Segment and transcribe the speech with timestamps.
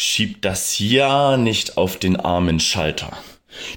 [0.00, 3.18] Schieb das Ja nicht auf den armen Schalter.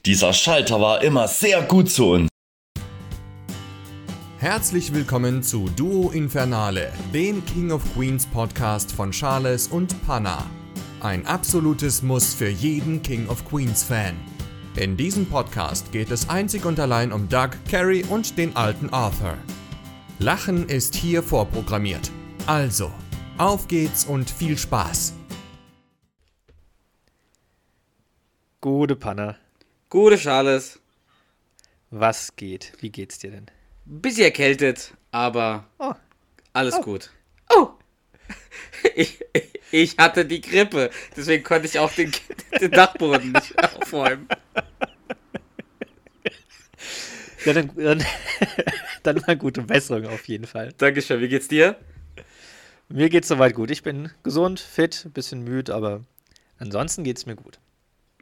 [0.06, 2.30] Dieser Schalter war immer sehr gut zu uns.
[4.38, 10.46] Herzlich willkommen zu Duo Infernale, dem King of Queens Podcast von Charles und Panna.
[11.00, 14.16] Ein absolutes Muss für jeden King of Queens Fan.
[14.76, 19.40] In diesem Podcast geht es einzig und allein um Doug, Carrie und den alten Arthur.
[20.20, 22.12] Lachen ist hier vorprogrammiert.
[22.46, 22.92] Also,
[23.40, 25.16] auf geht's und viel Spaß.
[28.62, 29.38] Gute Panna.
[29.90, 30.80] Gute Charles.
[31.90, 32.74] Was geht?
[32.80, 33.48] Wie geht's dir denn?
[33.86, 35.94] Bisschen erkältet, aber Oh.
[36.54, 36.82] alles Oh.
[36.82, 37.10] gut.
[37.50, 37.70] Oh!
[38.96, 39.20] Ich,
[39.72, 42.12] ich hatte die Grippe, deswegen konnte ich auch den,
[42.62, 44.28] den Dachboden nicht aufräumen.
[47.46, 48.04] Ja, dann, dann,
[49.04, 50.74] dann mal gute Besserung auf jeden Fall.
[50.78, 51.76] Dankeschön, wie geht's dir?
[52.90, 53.70] Mir geht's soweit gut.
[53.72, 56.02] Ich bin gesund, fit, ein bisschen müde, aber
[56.58, 57.60] ansonsten geht's mir gut.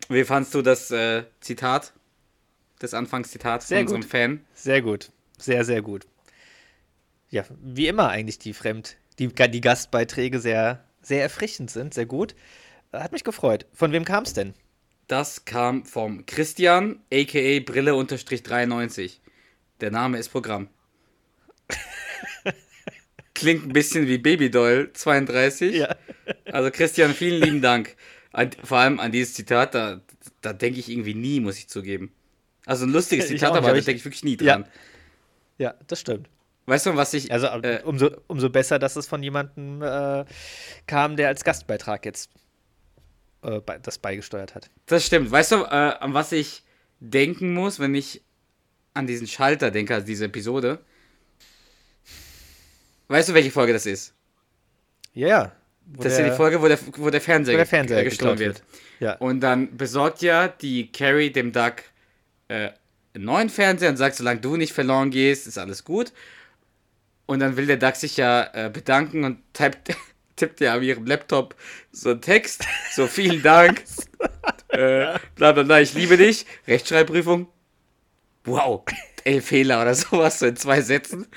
[0.10, 1.94] Wie fandst du das äh, Zitat?
[2.80, 4.10] Das Anfangszitat Sehr von unserem gut.
[4.10, 4.46] Fan?
[4.56, 5.12] Sehr gut.
[5.38, 6.08] Sehr, sehr gut.
[7.30, 12.36] Ja, wie immer eigentlich die Fremd, die, die Gastbeiträge sehr, sehr erfrischend sind, sehr gut.
[12.92, 13.68] Hat mich gefreut.
[13.74, 14.56] Von wem kam's denn?
[15.08, 19.20] Das kam vom Christian, aka Brille-93.
[19.80, 20.70] Der Name ist Programm.
[23.36, 25.76] Klingt ein bisschen wie Babydoll 32.
[25.76, 25.96] Ja.
[26.52, 27.96] Also Christian, vielen lieben Dank.
[28.32, 30.02] An, vor allem an dieses Zitat, da,
[30.42, 32.12] da denke ich irgendwie nie, muss ich zugeben.
[32.66, 34.58] Also ein lustiges Zitat, aber da ich- denke ich wirklich nie Ja.
[34.58, 34.68] dran.
[35.58, 36.30] Ja, das stimmt.
[36.68, 37.32] Weißt du, was ich.
[37.32, 40.24] Also äh, umso, umso besser, dass es von jemandem äh,
[40.86, 42.30] kam, der als Gastbeitrag jetzt
[43.42, 44.70] äh, das beigesteuert hat.
[44.86, 45.32] das stimmt.
[45.32, 46.64] Weißt du, äh, an was ich
[47.00, 48.22] denken muss, wenn ich
[48.94, 50.80] an diesen Schalter denke, also diese Episode?
[53.08, 54.14] Weißt du, welche Folge das ist?
[55.14, 55.52] Ja, ja.
[55.98, 58.40] Das ist ja die Folge, wo der, wo der Fernseher, wo der Fernseher äh, gestohlen
[58.40, 58.64] wird.
[59.00, 59.14] Ja.
[59.14, 61.76] Und dann besorgt ja die Carrie dem Doug
[62.48, 62.70] äh,
[63.14, 66.12] einen neuen Fernseher und sagt, solange du nicht verloren gehst, ist alles gut.
[67.26, 69.96] Und dann will der Doug sich ja äh, bedanken und tippt,
[70.36, 71.56] tippt ja auf ihrem Laptop
[71.92, 72.66] so einen Text.
[72.94, 73.84] So, vielen Dank.
[74.70, 76.46] äh, bla bla bla, ich liebe dich.
[76.68, 77.48] Rechtschreibprüfung.
[78.46, 78.84] Wow,
[79.24, 81.28] elf Fehler oder sowas, so in zwei Sätzen.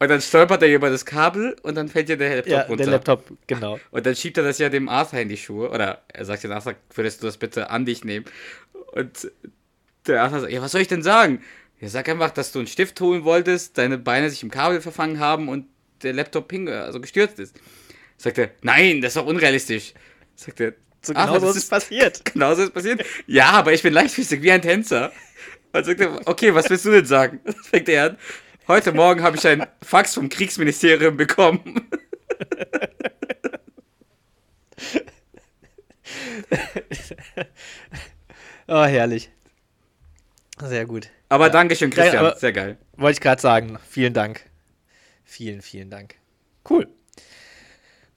[0.00, 2.84] Und dann stolpert er über das Kabel und dann fällt ja der Laptop ja, runter.
[2.84, 3.80] der Laptop, genau.
[3.90, 5.70] Und dann schiebt er das ja dem Arthur in die Schuhe.
[5.70, 8.24] Oder er sagt dem Arthur, würdest du das bitte an dich nehmen?
[8.92, 9.30] Und
[10.06, 11.42] der Arthur sagt, ja, was soll ich denn sagen?
[11.80, 15.18] Ja, sag einfach, dass du einen Stift holen wolltest, deine Beine sich im Kabel verfangen
[15.18, 15.66] haben und
[16.02, 17.56] der Laptop hing, also gestürzt ist.
[18.18, 19.94] Sagt er, nein, das ist doch unrealistisch.
[20.36, 22.22] Sagt er, So Arthur, genau so das ist es passiert.
[22.32, 23.04] Genau so ist passiert.
[23.26, 25.12] Ja, aber ich bin leichtfüßig wie ein Tänzer.
[25.72, 27.40] Und sagt er, okay, was willst du denn sagen?
[27.70, 28.18] Fängt er an.
[28.68, 31.88] Heute Morgen habe ich ein Fax vom Kriegsministerium bekommen.
[38.66, 39.30] Oh, herrlich.
[40.60, 41.08] Sehr gut.
[41.28, 42.24] Aber Dankeschön, Christian.
[42.24, 42.76] Ja, Sehr geil.
[42.96, 43.78] Wollte ich gerade sagen.
[43.88, 44.42] Vielen Dank.
[45.24, 46.16] Vielen, vielen Dank.
[46.68, 46.88] Cool.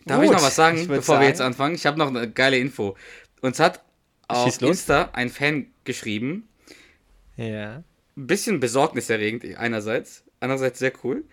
[0.06, 1.75] Darf ich Gut, noch was sagen, ich bevor wir jetzt sagen- anfangen?
[1.75, 2.97] Ich habe noch eine geile Info.
[3.41, 3.81] Uns hat
[4.28, 4.62] auf.
[4.62, 6.47] Insta ein Fan geschrieben.
[7.38, 7.83] Ja.
[8.18, 11.24] Ein bisschen besorgniserregend einerseits, andererseits sehr cool.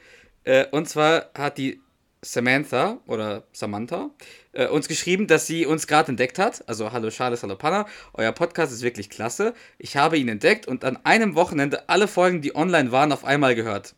[0.45, 1.81] Äh, und zwar hat die
[2.23, 4.11] Samantha oder Samantha
[4.53, 6.69] äh, uns geschrieben, dass sie uns gerade entdeckt hat.
[6.69, 7.87] Also hallo Charles, hallo Panna.
[8.15, 9.55] Euer Podcast ist wirklich klasse.
[9.79, 13.55] Ich habe ihn entdeckt und an einem Wochenende alle Folgen, die online waren, auf einmal
[13.55, 13.95] gehört.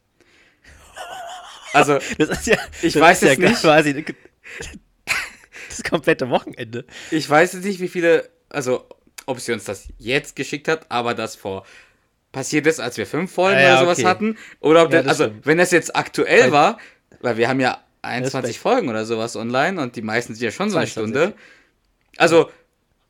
[1.72, 1.94] Also
[2.44, 3.60] ja, Ich das weiß ist es ja nicht.
[3.60, 4.04] quasi
[5.68, 6.84] das komplette Wochenende.
[7.10, 8.86] Ich weiß jetzt nicht, wie viele, also
[9.26, 11.64] ob sie uns das jetzt geschickt hat, aber das vor
[12.32, 14.06] passiert ist, als wir fünf Folgen Ah ja, oder sowas okay.
[14.08, 14.38] hatten.
[14.60, 15.46] Oder ob Ja, das, also stimmt.
[15.46, 16.78] wenn das jetzt aktuell Weil- war,
[17.20, 18.62] weil wir haben ja 21 Respekt.
[18.62, 20.92] Folgen oder sowas online und die meisten sind ja schon so eine 22.
[20.92, 21.34] Stunde.
[22.16, 22.50] Also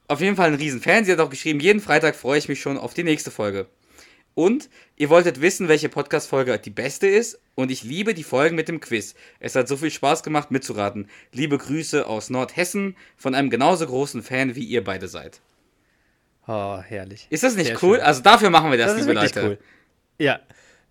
[0.09, 1.05] auf jeden Fall ein Riesenfan.
[1.05, 3.67] Sie hat auch geschrieben, jeden Freitag freue ich mich schon auf die nächste Folge.
[4.35, 7.39] Und ihr wolltet wissen, welche Podcast-Folge die beste ist.
[7.57, 9.15] Und ich liebe die Folgen mit dem Quiz.
[9.39, 11.09] Es hat so viel Spaß gemacht mitzuraten.
[11.33, 15.41] Liebe Grüße aus Nordhessen von einem genauso großen Fan, wie ihr beide seid.
[16.53, 17.29] Oh, herrlich.
[17.31, 17.97] Ist das nicht Sehr cool?
[17.99, 18.05] schön.
[18.05, 19.47] Also dafür machen wir das, Das ist liebe wirklich Leute.
[19.47, 19.59] cool.
[20.19, 20.41] Ja,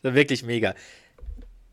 [0.02, 0.74] ist wirklich mega.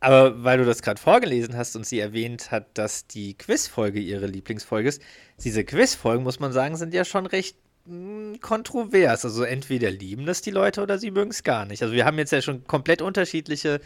[0.00, 4.27] Aber weil du das gerade vorgelesen hast und sie erwähnt hat, dass die Quizfolge ihre
[4.27, 5.00] Lieblingsfolge ist,
[5.44, 9.25] diese Quizfolgen, muss man sagen, sind ja schon recht mh, kontrovers.
[9.25, 11.81] Also entweder lieben das die Leute oder sie mögen es gar nicht.
[11.83, 13.81] Also wir haben jetzt ja schon komplett unterschiedliche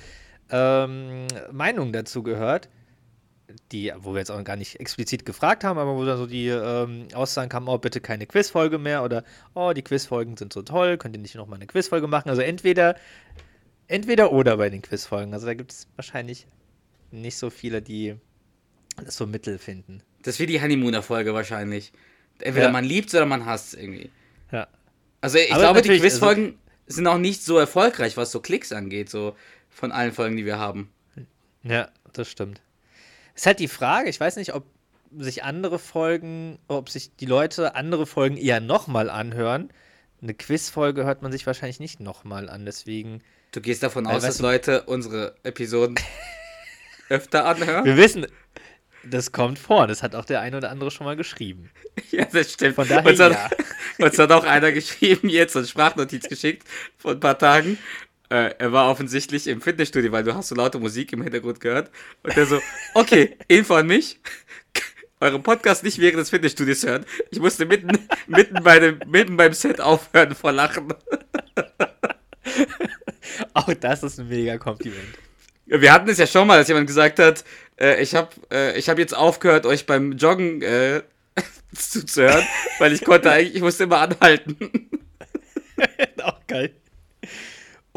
[0.51, 2.71] ähm, Meinungen dazu gehört,
[3.73, 6.49] die, wo wir jetzt auch gar nicht explizit gefragt haben, aber wo dann so die
[6.49, 9.25] ähm, Aussagen kamen, oh, bitte keine Quizfolge mehr oder
[9.55, 12.29] oh, die Quizfolgen sind so toll, könnt ihr nicht nochmal eine Quizfolge machen?
[12.31, 12.97] Also entweder,
[13.89, 15.35] entweder oder bei den Quizfolgen.
[15.35, 16.47] Also da gibt es wahrscheinlich
[17.11, 18.17] nicht so viele, die
[19.05, 20.03] das so mittel finden.
[20.23, 21.93] Das wie die Honeymooner-Folge wahrscheinlich.
[22.41, 22.73] Entweder Ja.
[22.73, 24.11] man liebt oder man hasst irgendwie.
[24.53, 24.69] Ja.
[25.21, 28.73] Also ich Aber glaube, die natürlich, Quizfolgen sind auch nicht so erfolgreich, was so Klicks
[28.73, 29.37] angeht, so
[29.69, 30.91] von allen Folgen, die wir haben.
[31.63, 32.61] Ja, das stimmt.
[33.41, 34.67] Ist halt die Frage, ich weiß nicht, ob
[35.17, 39.71] sich andere Folgen, ob sich die Leute andere Folgen eher nochmal anhören.
[40.21, 43.23] Eine Quizfolge hört man sich wahrscheinlich nicht nochmal an, deswegen.
[43.53, 45.95] Du gehst davon aus, dass Leute unsere Episoden
[47.09, 47.87] öfter anhören?
[47.87, 48.27] Wir wissen,
[49.05, 51.71] das kommt vor, das hat auch der eine oder andere schon mal geschrieben.
[52.11, 52.75] Ja, das stimmt.
[52.75, 53.49] Von daher uns, hat, ja.
[54.05, 57.79] uns hat auch einer geschrieben, jetzt eine Sprachnotiz geschickt vor ein paar Tagen.
[58.31, 61.91] Äh, er war offensichtlich im Fitnessstudio, weil du hast so laute Musik im Hintergrund gehört.
[62.23, 62.61] Und er so,
[62.95, 64.21] okay, Info an mich.
[65.21, 67.05] Euren Podcast nicht während des Fitnessstudios hören.
[67.31, 67.91] Ich musste mitten,
[68.29, 70.95] mitten, bei dem, mitten beim Set aufhören vor Lachen.
[73.53, 75.19] Auch das ist ein mega Kompliment.
[75.67, 77.45] Wir hatten es ja schon mal, dass jemand gesagt hat,
[77.81, 81.03] äh, ich habe äh, ich hab jetzt aufgehört, euch beim Joggen äh,
[81.75, 82.45] zuzuhören,
[82.79, 84.89] weil ich konnte eigentlich, ich musste immer anhalten.
[86.23, 86.73] auch geil.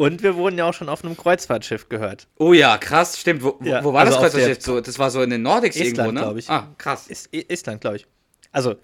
[0.04, 2.28] Und wir wurden ja auch schon auf einem Kreuzfahrtschiff gehört.
[2.38, 3.44] Oh ja, krass, stimmt.
[3.44, 4.62] Wo, Ja, wo war also das Kreuzfahrtschiff?
[4.64, 6.20] So, das war so in den Nordics Estland, irgendwo, ne?
[6.22, 6.50] glaub ich.
[6.50, 7.08] Ah, krass.
[7.08, 8.08] Ist I- Island, glaube ich.
[8.52, 8.76] Also,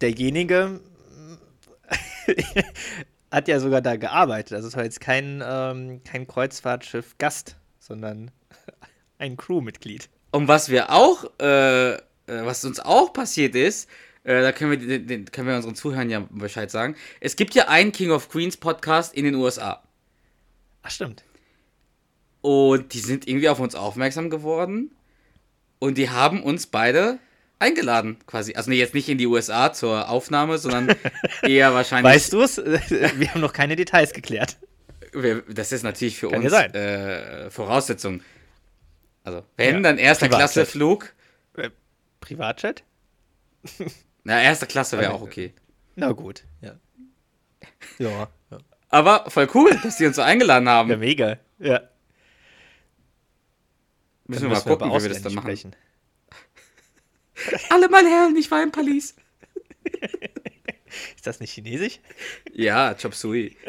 [0.00, 0.80] derjenige
[3.30, 4.52] hat ja sogar da gearbeitet.
[4.54, 8.30] Also, es war jetzt kein, ähm, kein Kreuzfahrtschiff-Gast, sondern
[9.18, 10.08] ein Crewmitglied.
[10.30, 13.88] Und was wir auch, äh, äh, was uns auch passiert ist,
[14.24, 16.96] äh, da können wir, den, den, können wir unseren Zuhörern ja Bescheid sagen.
[17.20, 19.82] Es gibt ja einen King of Queens Podcast in den USA.
[20.82, 21.24] Ach, stimmt.
[22.40, 24.90] Und die sind irgendwie auf uns aufmerksam geworden.
[25.78, 27.18] Und die haben uns beide
[27.58, 28.54] eingeladen, quasi.
[28.54, 30.94] Also nee, jetzt nicht in die USA zur Aufnahme, sondern
[31.42, 32.14] eher wahrscheinlich.
[32.14, 32.56] Weißt du es?
[32.58, 34.56] Wir haben noch keine Details geklärt.
[35.48, 38.22] das ist natürlich für Kann uns äh, Voraussetzung.
[39.24, 40.28] Also, wenn, Ja, dann erster.
[40.28, 41.14] Klasse Flug.
[42.20, 42.82] Privatchat?
[44.24, 45.54] Na, erster Klasse wäre auch okay.
[45.96, 46.44] Na gut.
[46.60, 46.74] Ja,
[47.98, 48.28] ja.
[48.90, 50.88] Aber voll cool, dass die uns so eingeladen haben.
[50.90, 51.38] ja mega.
[51.58, 51.82] Ja.
[54.26, 55.44] müssen wir mal gucken, aber wie wir das dann machen.
[55.46, 55.76] sprechen.
[57.70, 59.14] Alle mal Herren, ich war im Palice.
[61.16, 62.00] Ist das nicht chinesisch?
[62.52, 63.56] Ja, Chop Suey.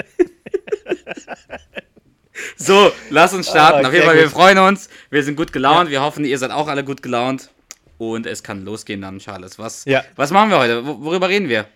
[2.57, 3.85] so, lass uns starten.
[3.85, 4.31] Ah, Auf jeden Fall, wir gut.
[4.31, 4.89] freuen uns.
[5.09, 5.89] Wir sind gut gelaunt.
[5.89, 7.49] Wir hoffen, ihr seid auch alle gut gelaunt.
[7.97, 9.59] Und es kann losgehen dann, Charles.
[9.59, 10.03] Was, Ja.
[10.15, 10.85] was machen wir heute?
[10.85, 11.67] Wo- Worüber reden wir?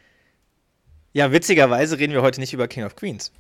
[1.14, 3.32] Ja, witzigerweise reden wir heute nicht über King of Queens.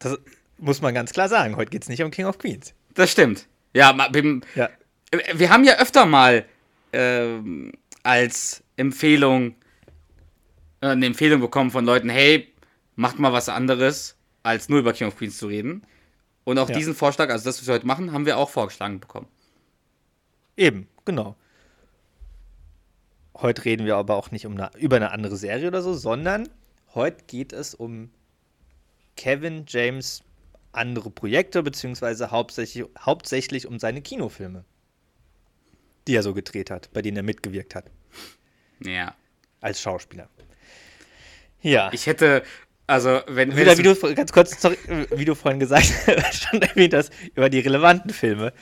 [0.00, 0.18] Das
[0.58, 1.56] muss man ganz klar sagen.
[1.56, 2.74] Heute geht es nicht um King of Queens.
[2.94, 3.46] Das stimmt.
[3.72, 3.96] Ja,
[4.54, 4.68] Ja.
[5.34, 6.44] wir haben ja öfter mal
[6.92, 9.54] ähm, als Empfehlung
[10.80, 12.52] äh, eine Empfehlung bekommen von Leuten, hey,
[12.96, 15.82] macht mal was anderes, als nur über King of Queens zu reden.
[16.44, 16.76] Und auch Ja.
[16.76, 19.26] diesen Vorschlag, also das, was wir heute machen, haben wir auch vorgeschlagen bekommen.
[20.56, 21.36] Eben, genau.
[23.40, 26.48] Heute reden wir aber auch nicht um eine, über eine andere Serie oder so, sondern
[26.94, 28.10] heute geht es um
[29.16, 30.22] Kevin James
[30.72, 34.64] andere Projekte, beziehungsweise hauptsächlich, hauptsächlich um seine Kinofilme,
[36.06, 37.90] die er so gedreht hat, bei denen er mitgewirkt hat,
[38.80, 39.14] Ja.
[39.60, 40.28] als Schauspieler.
[41.60, 41.90] Ja.
[41.92, 42.42] Ich hätte,
[42.86, 43.56] also, wenn.
[43.56, 44.76] Wieder, wie du, ganz kurz, sorry,
[45.10, 45.86] wie du vorhin gesagt
[46.32, 48.52] schon erwähnt hast, über die relevanten Filme.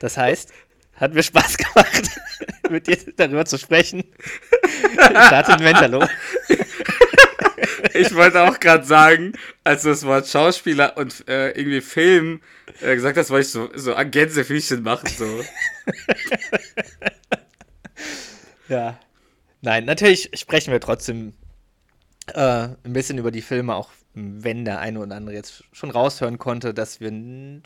[0.00, 0.52] Das heißt,
[0.96, 2.10] hat mir Spaß gemacht,
[2.70, 4.04] mit dir darüber zu sprechen.
[4.92, 6.06] Ich hatte ein Mentalo.
[7.94, 9.32] ich wollte auch gerade sagen,
[9.64, 12.40] als du das Wort Schauspieler und äh, irgendwie Film
[12.80, 15.08] äh, gesagt hast, wollte ich so, so ein Gänsefüßchen machen.
[15.08, 15.44] So.
[18.68, 18.98] Ja.
[19.60, 21.32] Nein, natürlich sprechen wir trotzdem
[22.28, 26.38] äh, ein bisschen über die Filme, auch wenn der eine oder andere jetzt schon raushören
[26.38, 27.10] konnte, dass wir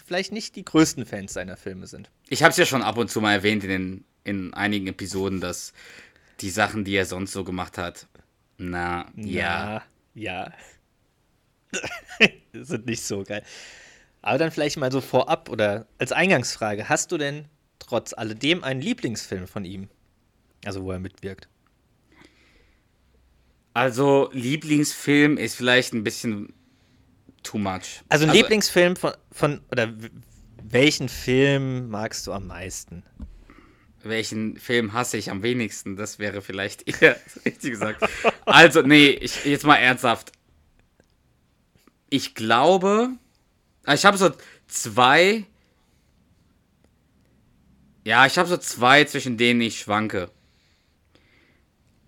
[0.04, 2.10] vielleicht nicht die größten Fans seiner Filme sind.
[2.28, 5.40] Ich habe es ja schon ab und zu mal erwähnt in, den, in einigen Episoden,
[5.40, 5.72] dass
[6.40, 8.06] die Sachen, die er sonst so gemacht hat,
[8.56, 9.82] na, ja.
[10.14, 10.52] Ja.
[12.52, 13.44] sind nicht so geil.
[14.22, 17.44] Aber dann vielleicht mal so vorab oder als Eingangsfrage: Hast du denn
[17.78, 19.88] trotz alledem einen Lieblingsfilm von ihm?
[20.64, 21.48] Also, wo er mitwirkt.
[23.78, 26.52] Also, Lieblingsfilm ist vielleicht ein bisschen
[27.44, 28.02] too much.
[28.08, 29.94] Also, ein Lieblingsfilm von, von oder
[30.64, 33.04] welchen Film magst du am meisten?
[34.02, 35.94] Welchen Film hasse ich am wenigsten?
[35.94, 38.02] Das wäre vielleicht eher richtig gesagt.
[38.46, 40.32] Also, nee, ich, jetzt mal ernsthaft.
[42.10, 43.10] Ich glaube,
[43.84, 44.32] ah, ich habe so
[44.66, 45.44] zwei.
[48.02, 50.32] Ja, ich habe so zwei, zwischen denen ich schwanke.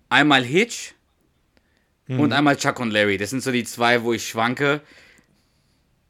[0.09, 0.95] Einmal Hitch
[2.19, 3.19] und einmal Chuck und Larry.
[3.19, 4.81] Das sind so die zwei, wo ich schwanke.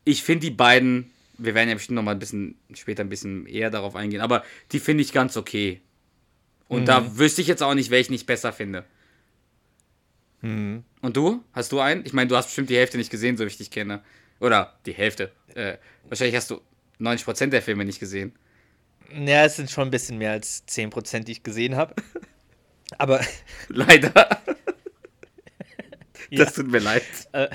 [0.04, 3.46] Ich finde die beiden, wir werden ja bestimmt noch mal ein bisschen später ein bisschen
[3.46, 5.80] eher darauf eingehen, aber die finde ich ganz okay.
[6.68, 8.84] Und da wüsste ich jetzt auch nicht, welchen ich besser finde.
[11.02, 11.44] Und du?
[11.52, 12.06] Hast du einen?
[12.06, 14.02] Ich meine, du hast bestimmt die Hälfte nicht gesehen, so wie ich dich kenne.
[14.38, 15.32] Oder die Hälfte.
[15.54, 15.76] Äh,
[16.08, 16.60] wahrscheinlich hast du
[17.00, 18.32] 90% der Filme nicht gesehen.
[19.12, 21.94] Ja, es sind schon ein bisschen mehr als 10%, die ich gesehen habe.
[22.98, 23.20] Aber
[23.68, 24.40] Leider.
[26.30, 27.02] Das tut mir leid.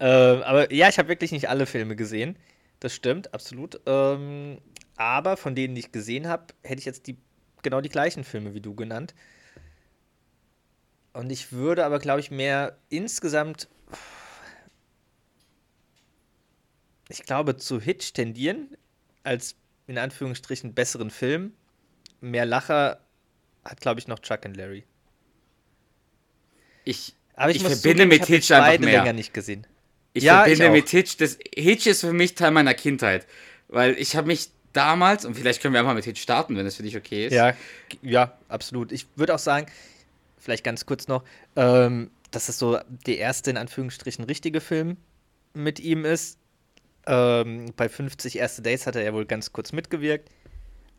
[0.00, 2.36] Ähm, aber ja, ich habe wirklich nicht alle Filme gesehen.
[2.80, 3.80] Das stimmt, absolut.
[3.86, 4.58] Ähm,
[4.96, 7.16] aber von denen, die ich gesehen habe, hätte ich jetzt die,
[7.62, 9.14] genau die gleichen Filme wie du genannt.
[11.12, 13.68] Und ich würde aber, glaube ich, mehr insgesamt,
[17.08, 18.76] ich glaube, zu Hitch tendieren,
[19.24, 21.54] als in Anführungsstrichen besseren Film.
[22.20, 23.00] Mehr Lacher
[23.64, 24.84] hat, glaube ich, noch Chuck and Larry.
[26.88, 28.98] Ich, Aber ich, Ich verbinde zugeben, mit ich habe Hitch einfach mehr.
[29.00, 29.66] länger nicht gesehen.
[30.14, 30.72] ich Ja, ich verbinde auch.
[30.72, 31.16] mit Hitch.
[31.18, 33.26] Das, Hitch ist für mich Teil meiner Kindheit.
[33.68, 36.76] Weil ich habe mich damals, und vielleicht können wir einfach mit Hitch starten, wenn das
[36.76, 37.34] für dich okay ist.
[37.34, 37.54] Ja,
[38.00, 38.92] ja, absolut.
[38.92, 39.66] Ich würde auch sagen,
[40.38, 41.24] vielleicht ganz kurz noch,
[41.56, 44.96] ähm, dass es so der erste in Anführungsstrichen richtige Film
[45.54, 46.38] mit ihm ist.
[47.06, 50.30] Ähm, bei 50 erste Days hat er ja wohl ganz kurz mitgewirkt,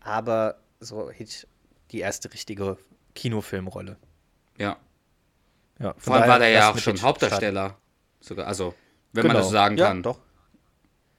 [0.02, 1.46] aber so Hitch
[1.92, 2.78] die erste richtige
[3.16, 3.98] Kinofilmrolle.
[4.60, 4.78] ja.
[5.80, 7.78] Ja, Vor allem war der ja auch schon Hauptdarsteller.
[8.20, 8.76] Sogar, also,
[9.14, 9.28] wenn starten.
[9.28, 10.04] man das so sagen ja, kann.
[10.04, 10.20] Doch.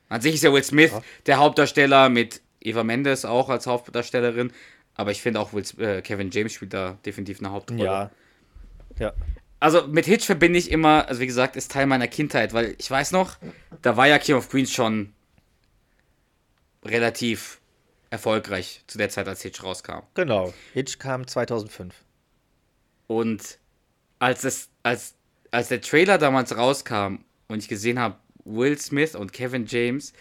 [0.09, 1.02] An sich ist ja Will Smith Ja.
[1.26, 4.52] der Hauptdarsteller mit Eva Mendes auch als Hauptdarstellerin.
[4.95, 7.85] Aber ich finde auch Will, äh, Kevin James spielt da definitiv eine Hauptrolle.
[7.85, 8.11] Ja.
[8.99, 9.12] Ja.
[9.61, 12.90] Also mit Hitch verbinde ich immer, also wie gesagt, ist Teil meiner Kindheit, weil ich
[12.90, 13.37] weiß noch,
[13.83, 15.12] da war ja King of Queens schon
[16.85, 17.61] relativ
[18.11, 20.00] erfolgreich zu der Zeit, als Hitch rauskam.
[20.14, 20.52] Genau.
[20.73, 21.95] Hitch kam 2005.
[23.07, 23.59] Und
[24.21, 25.15] als, es, als,
[25.50, 27.17] als der Trailer damals rauskam
[27.49, 30.12] und ich gesehen habe, Will Smith und Kevin James,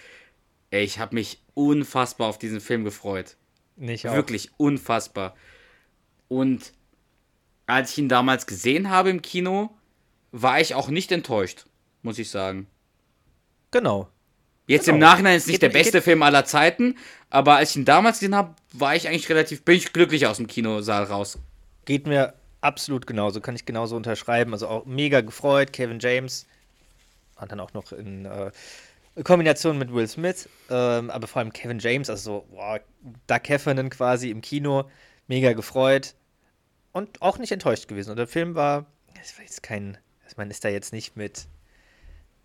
[0.72, 3.36] ey, ich habe mich unfassbar auf diesen Film gefreut.
[3.76, 4.16] Nicht auch.
[4.16, 5.36] Wirklich unfassbar.
[6.28, 6.74] Und
[7.68, 9.70] als ich ihn damals gesehen habe im Kino,
[10.32, 11.66] war ich auch nicht enttäuscht,
[12.02, 12.68] muss ich sagen.
[13.72, 14.10] Genau.
[14.68, 14.96] Jetzt Genau.
[14.96, 16.98] im Nachhinein ist es nicht Geht- der beste geht- Film aller Zeiten,
[17.30, 20.38] aber als ich ihn damals gesehen habe, war ich eigentlich relativ, bin ich glücklich aus
[20.38, 21.40] dem Kinosaal raus.
[21.86, 24.54] Geht mir absolut genauso, kann ich genauso unterschreiben.
[24.54, 26.46] Also auch mega gefreut, Kevin James.
[27.40, 28.52] Und dann auch noch in äh,
[29.24, 30.50] Kombination mit Will Smith.
[30.70, 32.80] Ähm, aber vor allem Kevin James, also so, boah,
[33.28, 34.90] Doug Heffernan quasi im Kino.
[35.28, 36.16] Mega gefreut.
[36.92, 38.12] Und auch nicht enttäuscht gewesen.
[38.12, 38.86] Und der Film war,
[39.22, 41.48] es war jetzt kein, also man ist da jetzt nicht mit,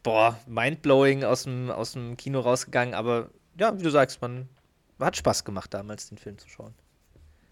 [0.03, 2.95] boah, mindblowing aus dem, aus dem Kino rausgegangen.
[2.95, 4.49] Aber ja, wie du sagst, man
[5.01, 6.75] hat Spaß gemacht damals, den Film zu schauen.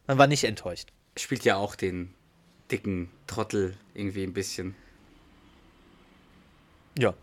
[0.07, 0.91] Man war nicht enttäuscht.
[1.17, 2.15] Spielt ja auch den
[2.73, 4.75] dicken Trottel irgendwie ein bisschen.
[6.99, 7.15] Ja.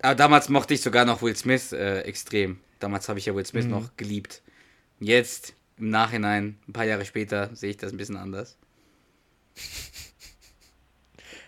[0.00, 2.60] Aber damals mochte ich sogar noch Will Smith äh, extrem.
[2.78, 4.42] Damals habe ich ja Will Smith noch geliebt.
[5.00, 8.56] Jetzt, im Nachhinein, ein paar Jahre später, sehe ich das ein bisschen anders.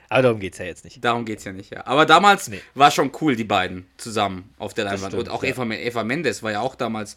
[0.08, 1.04] Aber darum geht es ja jetzt nicht.
[1.04, 1.87] Darum geht es ja nicht, ja.
[1.87, 2.60] Aber damals Nee.
[2.75, 5.12] war schon cool, die beiden zusammen auf der Leinwand.
[5.12, 5.50] stimmt, Und auch ja.
[5.50, 7.16] Eva, Eva Mendes war ja auch damals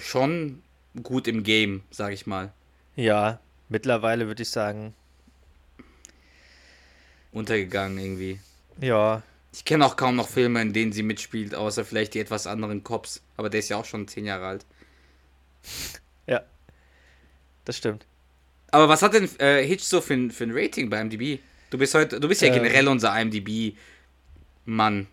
[0.00, 0.62] schon
[1.04, 2.52] gut im Game, sag ich mal.
[2.96, 4.94] Ja, mittlerweile würde ich sagen,
[7.32, 8.40] Untergegangen irgendwie.
[8.80, 9.22] ja,
[9.52, 12.82] Ich kenne auch kaum noch Filme, in denen sie mitspielt, außer vielleicht die etwas anderen
[12.84, 13.22] Cops.
[13.36, 14.66] Aber der ist ja auch schon zehn Jahre alt.
[16.26, 16.42] ja.
[17.64, 18.06] Das stimmt.
[18.70, 21.40] Aber was hat denn äh, Hitch so für, ein- für ein Rating bei IMDb?
[21.70, 22.54] Du bist heute, du bist ja Ähm.
[22.54, 25.06] generell unser IMDb-Mann.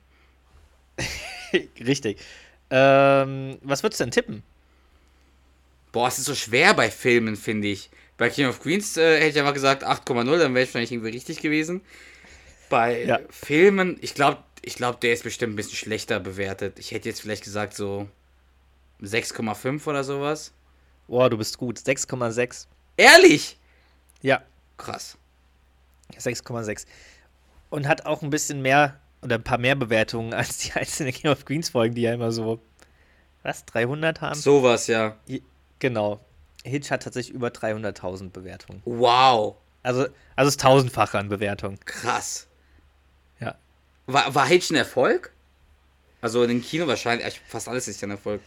[1.79, 2.19] Richtig.
[2.69, 4.43] Ähm, was würdest du denn tippen?
[5.91, 7.89] Boah, es ist so schwer bei Filmen, finde ich.
[8.17, 11.11] Bei King of Queens äh, hätte ich einfach gesagt 8,0, dann wäre ich wahrscheinlich irgendwie
[11.11, 11.81] richtig gewesen.
[12.69, 13.19] Bei Ja.
[13.29, 16.79] Filmen, ich glaube, ich glaub, der ist bestimmt ein bisschen schlechter bewertet.
[16.79, 18.07] Ich hätte jetzt vielleicht gesagt so
[19.01, 20.53] 6,5 oder sowas.
[21.07, 21.77] Boah, du bist gut.
[21.77, 22.67] 6,6.
[22.97, 23.59] Ehrlich?
[24.21, 24.41] Ja,
[24.77, 25.17] Krass.
[26.17, 26.85] 6,6.
[27.69, 31.31] Und hat auch ein bisschen mehr oder ein paar mehr Bewertungen als die einzelnen King
[31.31, 32.59] of Queens Folgen, die ja immer so,
[33.43, 34.35] was, 300 haben?
[34.39, 35.17] Sowas, ja.
[35.79, 36.19] Genau.
[36.65, 38.81] Hitch hat tatsächlich über 300.000 Bewertungen.
[38.85, 39.55] Wow.
[39.83, 41.79] Also, also das tausendfache an Bewertungen.
[41.85, 42.47] Krass.
[43.39, 43.55] Ja.
[44.07, 45.31] War, war Hitch ein Erfolg?
[46.21, 48.41] Also in den Kino wahrscheinlich, fast alles ist ja ein Erfolg.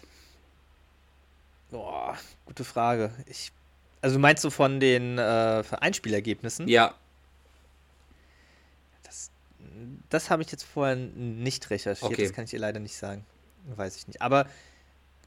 [1.70, 3.12] Boah, gute Frage.
[3.26, 3.52] Ich,
[4.00, 6.66] also meinst du von den äh, Einspielergebnissen?
[6.66, 6.94] Ja.
[9.04, 9.30] Das,
[10.08, 12.10] das habe ich jetzt vorher nicht recherchiert.
[12.10, 12.24] Okay.
[12.24, 13.24] Das kann ich dir leider nicht sagen.
[13.76, 14.22] Weiß ich nicht.
[14.22, 14.46] Aber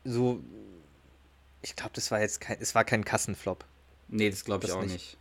[0.04, 0.42] so,
[1.62, 3.66] ich glaube, das war jetzt kein, es war kein Kassenflop.
[4.10, 4.94] Nee, das glaube ich Das auch nicht.
[4.94, 5.18] nicht.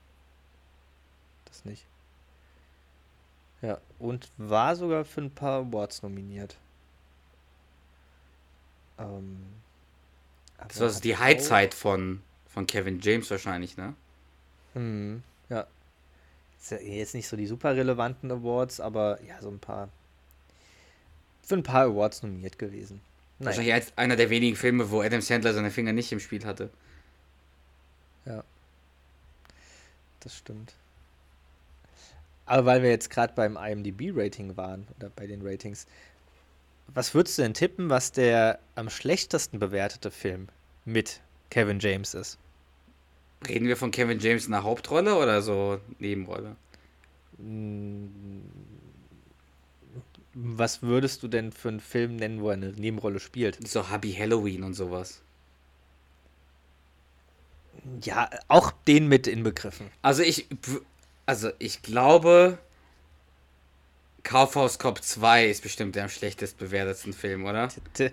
[1.44, 1.86] Das nicht.
[3.62, 6.58] Ja, und war sogar für ein paar Awards nominiert.
[8.98, 9.62] Ähm,
[10.68, 13.94] Das war so die Highzeit von, von Kevin James wahrscheinlich, ne?
[14.74, 15.66] Hm, ja.
[16.70, 19.88] Ja jetzt nicht so die super relevanten Awards, aber ja, so ein paar.
[21.42, 23.02] Für ein paar Awards nominiert gewesen.
[23.40, 26.70] Naja, Wahrscheinlich einer der wenigen Filme, wo Adam Sandler seine Finger nicht im Spiel hatte.
[28.26, 28.44] ja.
[30.20, 30.74] Das stimmt.
[32.44, 35.86] Aber weil wir jetzt gerade beim IMDb-Rating waren, oder bei den Ratings,
[36.88, 40.48] was würdest du denn tippen, was der am schlechtesten bewertete Film
[40.84, 42.38] mit Kevin James ist?
[43.48, 46.56] Reden wir von Kevin James in der Hauptrolle oder so Nebenrolle?
[50.42, 53.66] Was würdest du denn für einen Film nennen, wo er eine Nebenrolle spielt?
[53.66, 55.22] So Hubby Halloween und sowas.
[58.02, 59.90] Ja, auch den mit inbegriffen.
[60.02, 60.46] Also ich,
[61.26, 62.58] also ich glaube,
[64.22, 67.68] Kaufhaus Cop 2 ist bestimmt der am schlechtest bewertetsten Film, oder?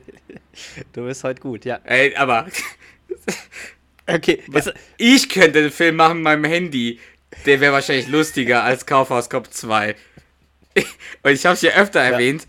[0.94, 1.80] Du bist heute gut, ja.
[1.84, 2.48] Ey, aber
[4.08, 7.00] Okay, jetzt, ich könnte den Film machen mit meinem Handy.
[7.46, 9.96] Der wäre wahrscheinlich lustiger als Kaufhaus Cop 2.
[11.24, 12.48] Und ich habe es ja öfter erwähnt.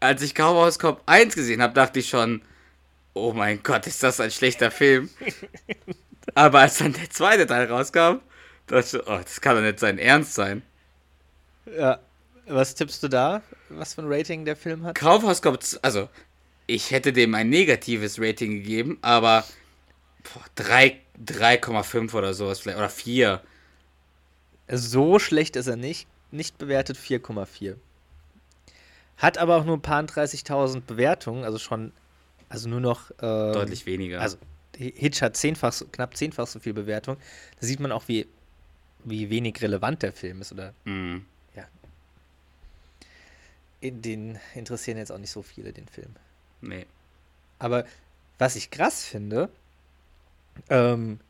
[0.00, 2.42] Als ich Kaufhaus Cop 1 gesehen habe, dachte ich schon,
[3.14, 5.08] oh mein Gott, ist das ein schlechter Film.
[6.34, 8.20] Aber als dann der zweite Teil rauskam,
[8.66, 10.62] dachte ich, oh, das kann doch nicht sein Ernst sein.
[11.76, 11.98] ja.
[12.46, 13.40] Was tippst du da?
[13.70, 14.96] Was für ein Rating der Film hat?
[14.96, 16.10] Kaufhaus Cop, also
[16.66, 19.44] ich hätte dem ein negatives Rating gegeben, aber
[20.22, 23.40] boah, drei- 3,5 oder sowas vielleicht, oder 4.
[24.68, 26.06] So schlecht ist er nicht.
[26.34, 27.76] Nicht bewertet 4,4.
[29.18, 31.92] Hat aber auch nur ein paar 30.000 Bewertungen, also schon,
[32.48, 33.10] also nur noch.
[33.22, 34.20] ähm, Deutlich weniger.
[34.20, 34.36] Also
[34.76, 37.16] Hitch hat zehnfach, so- knapp zehnfach so viel Bewertung.
[37.60, 38.26] Da sieht man auch, wie,
[39.04, 40.50] wie wenig relevant der Film ist.
[40.52, 41.24] Oder Mhm.
[43.80, 46.16] in den interessieren jetzt auch nicht so viele den Film.
[46.62, 46.86] Nee.
[47.58, 47.84] Aber
[48.38, 49.50] was ich krass finde,
[50.70, 51.20] ähm,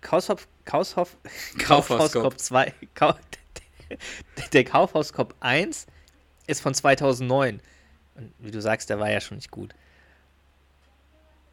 [0.00, 1.16] Kaufhaus, Kaufhaus,
[1.58, 2.12] Kaufhaus.
[2.12, 3.14] Cop 2, Kau,
[4.52, 5.86] der Kaufhaus Cop 1
[6.46, 7.60] ist von 2009.
[8.14, 9.74] Und wie du sagst, der war ja schon nicht gut.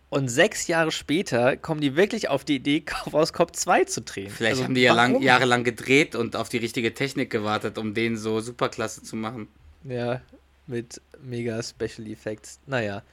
[0.10, 4.32] Und sechs Jahre später kommen die wirklich auf die Idee, Kaufhaus Cop 2 zu drehen.
[4.32, 7.94] Vielleicht Also haben die ja lang, jahrelang gedreht und auf die richtige Technik gewartet, um
[7.94, 9.48] den so superklasse zu machen.
[9.84, 10.22] Ja,
[10.66, 12.60] mit mega Special Effects.
[12.66, 13.04] Naja.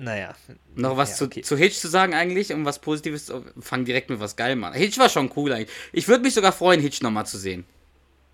[0.00, 0.34] Naja.
[0.76, 1.42] Noch was Ja, zu, okay.
[1.42, 3.44] zu Hitch zu sagen eigentlich, um was Positives zu.
[3.60, 4.72] Fang direkt mit was Geilem an.
[4.72, 5.74] Hitch war schon cool eigentlich.
[5.92, 7.64] Ich würde mich sogar freuen, Hitch nochmal zu sehen.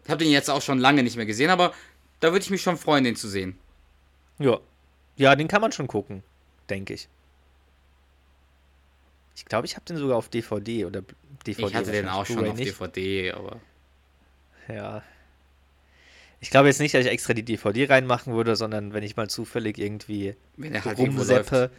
[0.05, 1.73] Ich habe den jetzt auch schon lange nicht mehr gesehen, aber
[2.21, 3.59] da würde ich mich schon freuen, den zu sehen.
[4.39, 4.61] Ja.
[5.17, 6.23] Ja, den kann man schon gucken,
[6.69, 7.09] denke ich.
[9.37, 11.03] Ich glaube, ich habe den sogar auf DVD oder
[11.47, 11.67] DVD.
[11.69, 12.79] ich hatte den auch schon auf nicht.
[12.79, 13.61] DVD, aber.
[14.69, 15.03] Ja.
[16.45, 19.31] Ich glaube jetzt nicht, dass ich extra die DVD reinmachen würde, sondern wenn ich mal
[19.31, 21.71] zufällig irgendwie Wenn er halt rumseppe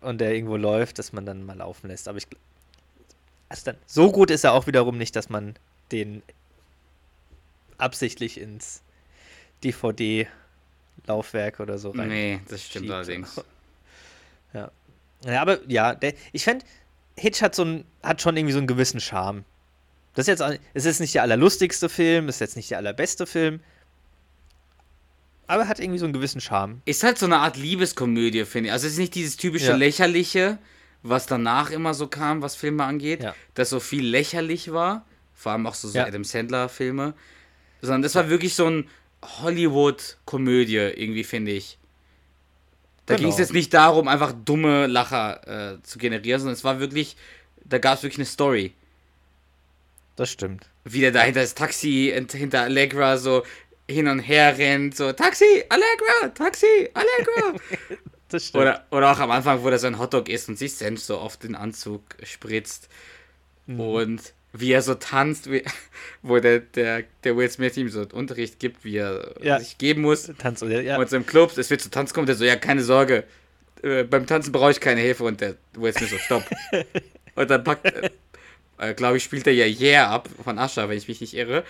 [0.00, 2.08] und der irgendwo läuft, dass man dann mal laufen lässt.
[2.08, 2.26] Aber ich
[3.48, 5.54] also dann, so gut ist er auch wiederum nicht, dass man
[5.92, 6.24] den
[7.78, 8.82] absichtlich ins
[9.62, 12.08] DVD-Laufwerk oder so rein.
[12.08, 12.94] Nee, das stimmt schiebt.
[12.94, 13.40] allerdings.
[14.52, 14.70] Ja.
[15.24, 16.64] ja, aber ja, der, ich fände,
[17.16, 19.44] Hitch hat so ein, hat schon irgendwie so einen gewissen Charme.
[20.14, 23.60] Das ist jetzt, es ist nicht der allerlustigste Film, ist jetzt nicht der allerbeste Film,
[25.46, 26.82] aber er hat irgendwie so einen gewissen Charme.
[26.84, 28.72] Ist halt so eine Art Liebeskomödie, finde ich.
[28.72, 29.76] Also es ist nicht dieses typische Ja.
[29.76, 30.58] Lächerliche,
[31.02, 33.34] was danach immer so kam, was Filme angeht, Ja.
[33.54, 35.04] dass so viel lächerlich war.
[35.34, 36.06] Vor allem auch so, so Ja.
[36.06, 37.14] Adam Sandler-Filme.
[37.82, 38.88] Sondern das war wirklich so ein
[39.22, 41.78] Hollywood-Komödie, irgendwie, finde ich.
[43.06, 43.26] Da Genau.
[43.26, 47.16] ging es jetzt nicht darum, einfach dumme Lacher äh, zu generieren, sondern es war wirklich,
[47.64, 48.72] da gab es wirklich eine Story.
[50.16, 50.66] Das stimmt.
[50.84, 53.44] Wie der da hinter das Taxi, hinter Allegra so
[53.88, 57.58] hin und her rennt, so Taxi, Allegra, Taxi, Allegra.
[58.28, 58.62] Das stimmt.
[58.62, 61.18] Oder, oder auch am Anfang, wo er so ein Hotdog isst und sich Senf so
[61.18, 62.88] auf den Anzug spritzt.
[63.66, 63.80] Mhm.
[63.80, 64.20] Und
[64.52, 65.62] wie er so tanzt, wie,
[66.22, 69.60] wo der, der, der Will Smith ihm so Unterricht gibt, wie er Ja.
[69.60, 70.30] sich geben muss.
[70.38, 70.98] Tanz ja.
[70.98, 73.22] Und so im Club, es wird zu Tanz kommen, der so, ja, keine Sorge,
[73.82, 75.22] äh, beim Tanzen brauche ich keine Hilfe.
[75.22, 76.44] Und der Will Smith so, stopp.
[77.36, 78.10] und dann packt, äh,
[78.78, 81.64] äh, glaube ich, spielt er ja Yeah ab von Ascha, wenn ich mich nicht irre.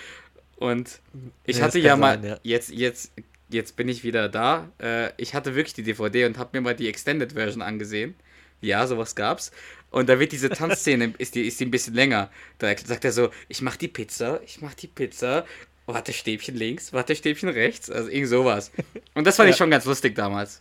[0.57, 1.01] Und
[1.45, 2.39] ich Ja, hatte ja kann mal, sein, ja.
[2.43, 3.13] jetzt, jetzt,
[3.51, 4.69] jetzt bin ich wieder da.
[4.79, 8.15] Äh, ich hatte wirklich die DVD und habe mir mal die Extended Version angesehen.
[8.63, 9.53] Ja, sowas gab's.
[9.91, 12.31] Und da wird diese Tanzszene, ist die, ist die ein bisschen länger.
[12.59, 15.45] Da sagt er so, ich mach die Pizza, ich mach die Pizza.
[15.89, 17.91] Warte, Stäbchen links, warte, Stäbchen rechts.
[17.91, 18.73] Also irgend sowas.
[19.15, 19.59] Und das fand ich Ja.
[19.59, 20.61] schon ganz lustig damals.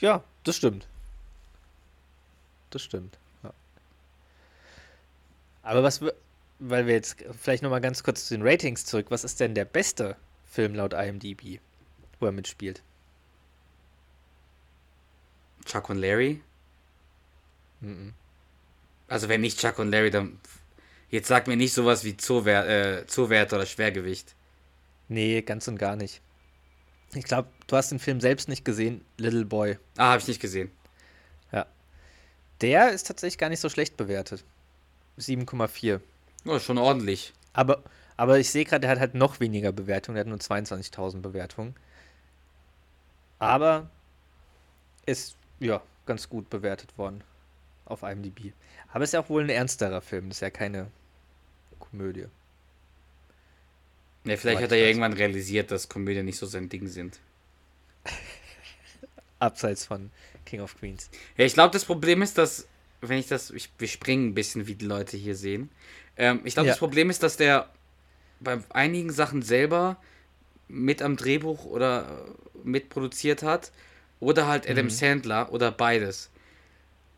[0.00, 0.86] ja, das stimmt.
[2.70, 3.16] Das stimmt.
[3.42, 3.52] Ja.
[5.62, 6.02] Aber was,
[6.58, 9.54] weil wir jetzt vielleicht noch mal ganz kurz zu den Ratings zurück, was ist denn
[9.54, 10.16] der beste
[10.50, 11.60] Film laut IMDb,
[12.18, 12.82] wo er mitspielt?
[15.64, 16.40] Chuck und Larry?
[19.06, 20.40] Also wenn nicht Chuck und Larry, dann
[21.10, 24.34] jetzt sag mir nicht sowas wie Zoowert, äh, Zoowert oder Schwergewicht.
[25.08, 26.20] Nee, ganz und gar nicht.
[27.14, 29.78] Ich glaube, du hast den Film selbst nicht gesehen, Little Boy.
[29.96, 30.70] Ah, habe ich nicht gesehen.
[31.52, 31.66] Ja.
[32.60, 34.44] Der ist tatsächlich gar nicht so schlecht bewertet.
[35.18, 36.00] 7,4.
[36.44, 37.32] Oh, schon ordentlich.
[37.52, 37.82] Aber,
[38.16, 40.14] aber ich sehe gerade, der hat halt noch weniger Bewertungen.
[40.14, 41.74] Der hat nur 22.000 Bewertungen.
[43.38, 43.90] Aber
[45.06, 47.22] ist, ja, ganz gut bewertet worden
[47.84, 48.52] auf IMDb.
[48.92, 50.28] Aber ist ja auch wohl ein ernsterer Film.
[50.28, 50.90] Das ist ja keine
[51.78, 52.26] Komödie.
[54.24, 57.18] Ja, vielleicht hat er ja irgendwann realisiert, dass Komödien nicht so sein Ding sind.
[59.38, 60.10] Abseits von
[60.44, 61.10] King of Queens.
[61.36, 62.66] Ja, ich glaube, das Problem ist, dass,
[63.00, 65.70] wenn ich das, ich, wir springen ein bisschen, wie die Leute hier sehen.
[66.18, 66.72] Ähm, ich glaube, Ja.
[66.72, 67.68] das Problem ist, dass der
[68.40, 69.96] bei einigen Sachen selber
[70.68, 73.72] mit am Drehbuch oder äh, mitproduziert hat.
[74.20, 74.90] Oder halt Adam Mhm.
[74.90, 76.28] Sandler oder beides.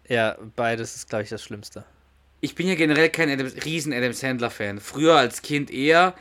[0.08, 1.84] Ja, beides ist, glaube ich, das Schlimmste.
[2.42, 4.80] Ich bin ja generell kein Adam, riesen Adam Sandler-Fan.
[4.80, 6.14] Früher als Kind eher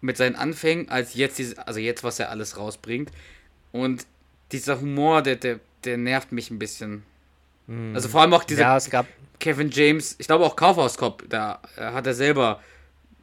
[0.00, 3.10] mit seinen Anfängen, als jetzt, diese, also jetzt, was er alles rausbringt.
[3.72, 4.06] Und
[4.52, 7.02] dieser Humor, der, der, der nervt mich ein bisschen.
[7.66, 9.06] Also vor allem auch dieser ja, es gab.
[9.40, 12.62] Kevin James, ich glaube auch Kaufhauskopf, da äh, hat er selber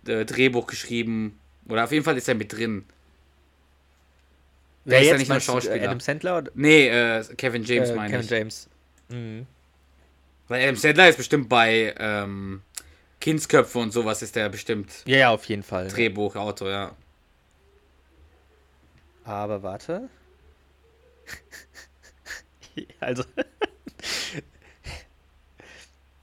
[0.07, 1.39] äh, Drehbuch geschrieben.
[1.67, 2.85] Oder auf jeden Fall ist er mit drin.
[4.85, 5.83] Der Wer ist ja nicht nur Schauspieler.
[5.83, 8.31] Adam Sandler oder Nee, äh, Kevin James äh, meine Kevin ich.
[8.31, 8.69] James?
[9.09, 9.45] Mhm.
[10.47, 12.61] Weil Adam Sandler ist bestimmt bei ähm,
[13.19, 15.87] Kindsköpfe und sowas ist der bestimmt Ja, ja, auf jeden Fall.
[15.87, 16.95] Drehbuchautor, ja.
[19.23, 20.09] Aber warte.
[22.99, 23.23] also.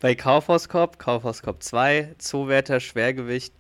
[0.01, 3.53] Bei Kaufhauskorb, Kaufhauskorb 2, Zoowärter, Schwergewicht,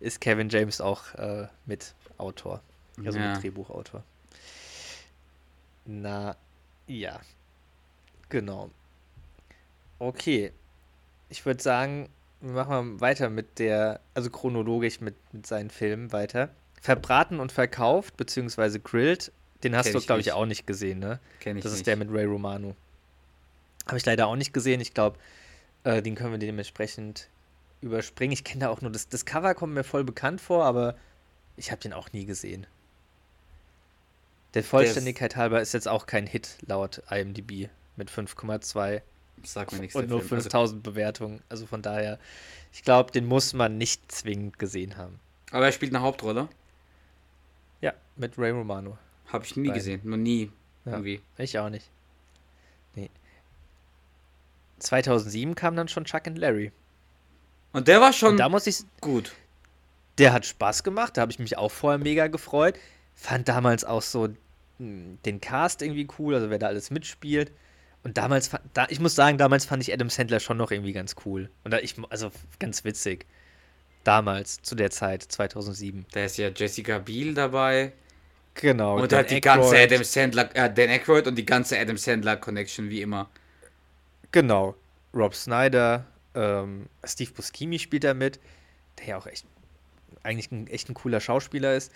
[0.00, 2.62] ist Kevin James auch äh, mit Autor.
[3.04, 3.32] Also Ja.
[3.34, 4.02] mit Drehbuchautor.
[5.84, 6.36] Na,
[6.86, 7.20] ja.
[8.28, 8.70] Genau.
[9.98, 10.52] Okay.
[11.28, 12.08] Ich würde sagen,
[12.40, 16.50] wir machen mal weiter mit der, also chronologisch mit, mit seinen Filmen weiter.
[16.80, 19.30] Verbraten und verkauft, beziehungsweise grilled,
[19.62, 21.20] den hast Kenn du, glaube ich, auch nicht gesehen, ne?
[21.40, 21.86] Kenn ich Das ist nicht.
[21.86, 22.74] der mit Ray Romano.
[23.86, 24.80] Habe ich leider auch nicht gesehen.
[24.80, 25.18] Ich glaube,
[25.84, 27.28] äh, den können wir dementsprechend
[27.80, 28.32] überspringen.
[28.32, 30.96] Ich kenne da auch nur das, das Cover kommt mir voll bekannt vor, aber
[31.56, 32.66] ich habe den auch nie gesehen.
[34.54, 39.02] Der Vollständigkeit halber ist jetzt auch kein Hit laut IMDb mit 5,2
[39.44, 39.96] Sag mir nichts.
[39.96, 40.34] und nur Film.
[40.34, 41.42] Also, 5000 Bewertungen.
[41.48, 42.18] Also von daher,
[42.72, 45.18] ich glaube, den muss man nicht zwingend gesehen haben.
[45.50, 46.48] aber er spielt eine Hauptrolle.
[47.80, 48.98] Ja, mit Ray Romano.
[49.28, 49.78] Habe ich nie Beide.
[49.78, 50.00] gesehen.
[50.04, 50.52] Noch nie.
[50.84, 50.92] Ja.
[50.92, 51.20] Irgendwie.
[51.38, 51.90] Ich auch nicht.
[52.94, 53.10] Nee.
[54.82, 56.72] 2007 kam dann schon Chuck and Larry.
[57.72, 59.32] Und der war schon Und da muss ich, gut.
[60.18, 62.78] der hat Spaß gemacht, da habe ich mich auch vorher mega gefreut.
[63.14, 64.28] Fand damals auch so
[64.78, 67.52] mh, den Cast irgendwie cool, also wer da alles mitspielt.
[68.04, 71.14] Und damals, da, ich muss sagen, damals fand ich Adam Sandler schon noch irgendwie ganz
[71.24, 71.50] cool.
[71.64, 73.26] Und da ich, also ganz witzig.
[74.04, 76.06] Damals, zu der Zeit, 2007.
[76.12, 77.92] Da ist ja Jessica Biel dabei.
[78.54, 79.00] Genau.
[79.00, 79.92] Und Dan hat die ganze Aykroyd.
[79.92, 83.30] Adam Sandler, äh, Dan Aykroyd und die ganze Adam Sandler Connection wie immer.
[84.32, 84.74] Genau.
[85.14, 88.40] Rob Snyder, ähm, Steve Buscemi spielt da mit,
[88.98, 89.46] der ja auch echt
[90.22, 91.92] eigentlich ein, echt ein cooler Schauspieler ist.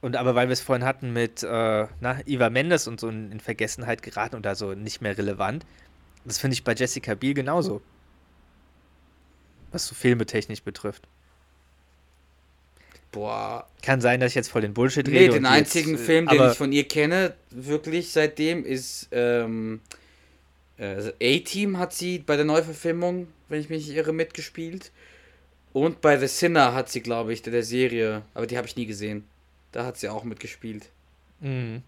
[0.00, 3.32] Und aber weil wir es vorhin hatten mit äh, na, Eva Mendes und so in,
[3.32, 5.64] in Vergessenheit geraten und also nicht mehr relevant,
[6.24, 7.80] das finde ich bei Jessica Biel genauso.
[9.72, 11.06] Was so Filme technisch betrifft.
[13.12, 13.66] Boah.
[13.82, 15.34] Kann sein, dass ich jetzt voll den Bullshit Nee, rede.
[15.34, 19.08] den und die einzigen jetzt, äh, Film, den ich von ihr kenne, wirklich seitdem, ist
[19.12, 19.96] ähm, äh,
[20.78, 24.92] also A-Team hat sie bei der Neuverfilmung, wenn ich mich nicht irre, mitgespielt.
[25.72, 28.76] Und bei The Sinner hat sie, glaube ich, der, der Serie, aber die habe ich
[28.76, 29.24] nie gesehen.
[29.72, 30.88] Da hat sie auch mitgespielt.
[31.40, 31.82] Mhm.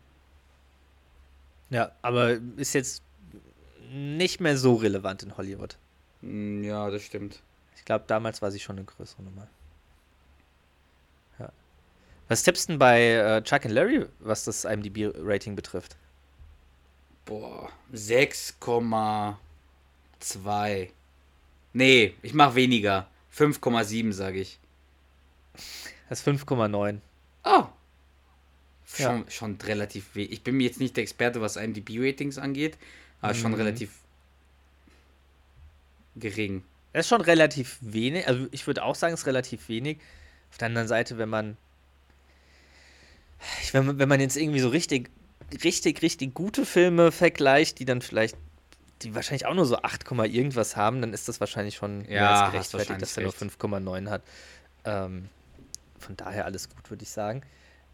[1.71, 3.03] Ja, aber ist jetzt
[3.91, 5.77] nicht mehr so relevant in Hollywood.
[6.23, 7.43] Hm, Ja, das stimmt.
[7.77, 9.49] Ich glaube, damals war sie schon eine größere Nummer.
[11.39, 11.51] Ja.
[12.29, 15.97] Was tippst du denn bei äh, Chuck and Larry, was das IMDb-Rating betrifft?
[17.29, 20.89] Boah, 6,2.
[21.75, 23.07] Nee, ich mach weniger.
[23.37, 24.59] 5,7 sage ich.
[26.09, 27.01] Das ist 5,9.
[27.45, 27.67] Oh.
[28.97, 28.97] Ja.
[28.97, 30.33] Schon, schon relativ wenig.
[30.33, 32.79] Ich bin mir jetzt nicht der Experte, was IMDb-Ratings angeht,
[33.21, 33.59] aber schon Mhm.
[33.59, 33.91] relativ
[36.17, 36.65] gering.
[36.95, 38.27] Das ist schon relativ wenig.
[38.27, 39.99] Also ich würde auch sagen, es ist relativ wenig.
[40.51, 41.59] Auf der anderen Seite, wenn man,
[43.63, 45.11] ich- wenn man, wenn man jetzt irgendwie so richtig,
[45.65, 48.37] richtig, richtig gute Filme vergleicht, die dann vielleicht,
[49.03, 52.11] die wahrscheinlich auch nur so 8, Komma irgendwas haben, dann ist das wahrscheinlich schon mehr
[52.11, 54.23] Ja, als gerechtfertigt, dass er nur wahrscheinlich 5,9 hat.
[54.85, 55.29] Ähm,
[55.99, 57.43] von daher alles gut, würde ich sagen.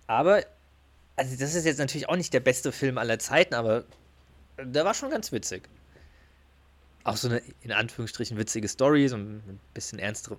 [0.06, 0.44] Aber,
[1.16, 3.84] also das ist jetzt natürlich auch nicht der beste Film aller Zeiten, aber
[4.58, 5.68] der war schon ganz witzig.
[7.04, 10.38] Auch so eine, in Anführungsstrichen, witzige Story, so ein bisschen ernsterem,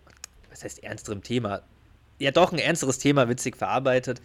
[0.49, 1.62] was heißt ernsterem Thema?
[2.17, 4.21] Ja, doch, ein ernsteres Thema, witzig verarbeitet.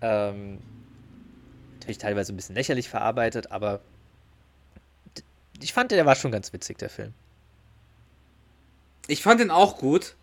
[0.00, 0.58] Ähm,
[1.82, 3.80] natürlich teilweise ein bisschen lächerlich verarbeitet, aber
[5.60, 7.14] ich fand, der war schon ganz witzig, der Film.
[9.06, 10.14] Ich fand den auch gut.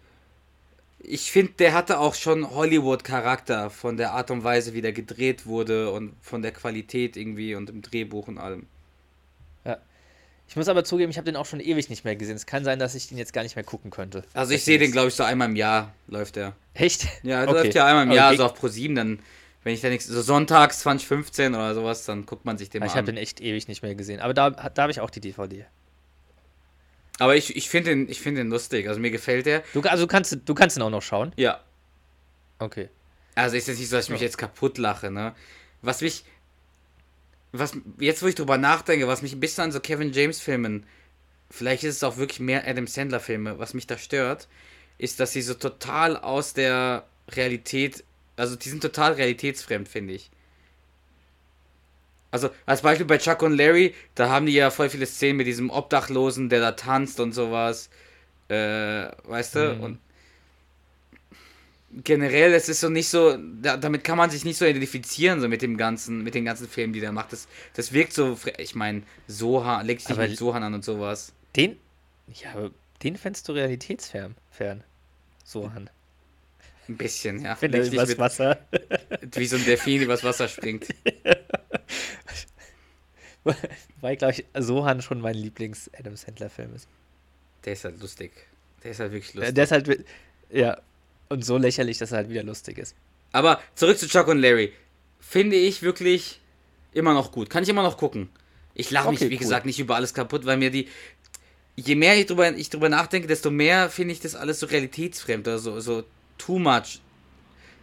[1.01, 5.45] Ich finde, der hatte auch schon Hollywood-Charakter von der Art und Weise, wie der gedreht
[5.45, 8.67] wurde und von der Qualität irgendwie und im Drehbuch und allem.
[9.63, 9.77] Ja.
[10.47, 12.35] Ich muss aber zugeben, ich habe den auch schon ewig nicht mehr gesehen.
[12.35, 14.23] Es kann sein, dass ich den jetzt gar nicht mehr gucken könnte.
[14.33, 16.53] Also ich sehe den, glaube ich, so einmal im Jahr läuft der.
[16.73, 17.07] Echt?
[17.23, 17.53] Ja, Okay.
[17.53, 19.19] läuft ja einmal im Jahr, so auf Pro 7, dann,
[19.63, 22.85] wenn ich da nichts, so sonntags 2015 oder sowas, dann guckt man sich den mal
[22.85, 23.05] Ich habe an.
[23.07, 24.19] den echt ewig nicht mehr gesehen.
[24.19, 25.65] Aber da, da habe ich auch die DVD.
[27.19, 29.63] Aber ich, ich finde den, ich find den lustig, also mir gefällt der.
[29.73, 31.33] Du, also du kannst, du kannst ihn auch noch schauen.
[31.35, 31.61] Ja.
[32.59, 32.89] Okay.
[33.35, 35.35] Also ist jetzt nicht so, dass ich mich jetzt kaputt lache, ne?
[35.81, 36.23] Was mich,
[37.51, 40.85] was, jetzt wo ich drüber nachdenke, was mich ein bisschen an so Kevin James Filmen,
[41.49, 44.47] vielleicht ist es auch wirklich mehr Adam Sandler Filme, was mich da stört,
[44.97, 48.03] ist, dass sie so total aus der Realität,
[48.39, 50.31] also die sind total realitätsfremd, finde ich.
[52.31, 55.47] Also als Beispiel bei Chuck und Larry, da haben die ja voll viele Szenen mit
[55.47, 57.89] diesem Obdachlosen, der da tanzt und sowas.
[58.49, 59.73] Äh, weißt du?
[59.75, 59.83] Mhm.
[59.83, 59.99] Und
[62.03, 65.47] generell, es ist so nicht so, da, damit kann man sich nicht so identifizieren, so
[65.47, 67.33] mit dem ganzen, mit den ganzen Filmen, die der macht.
[67.33, 71.33] Das, das wirkt so, ich meine, Sohan, leg dich mit Sohan an und sowas.
[71.55, 71.77] Den,
[72.27, 72.71] ja, aber
[73.01, 74.35] den fändest du realitätsfern.
[74.51, 74.83] Fern.
[75.43, 75.89] So, Han.
[76.89, 77.55] Ein bisschen, ja.
[77.55, 78.57] Finde Leg ich dich was mit, Wasser.
[79.35, 80.87] wie so ein Delfin übers Wasser springt.
[84.01, 86.87] Weil, glaube ich, Sohan schon mein Lieblings-Adam Sandler-Film ist.
[87.65, 88.31] Der ist halt lustig.
[88.83, 89.55] Der ist halt wirklich lustig.
[89.55, 90.05] Der ist halt,
[90.49, 90.81] ja,
[91.29, 92.95] und so lächerlich, dass er halt wieder lustig ist.
[93.31, 94.73] Aber zurück zu Chuck und Larry.
[95.19, 96.41] Finde ich wirklich
[96.91, 97.49] immer noch gut.
[97.49, 98.29] Kann ich immer noch gucken.
[98.73, 99.39] Ich lache mich, Okay, wie cool.
[99.39, 100.87] gesagt, nicht über alles kaputt, weil mir die.
[101.75, 105.47] Je mehr ich drüber, ich drüber nachdenke, desto mehr finde ich das alles so realitätsfremd
[105.47, 106.03] oder so, so
[106.39, 106.99] too much.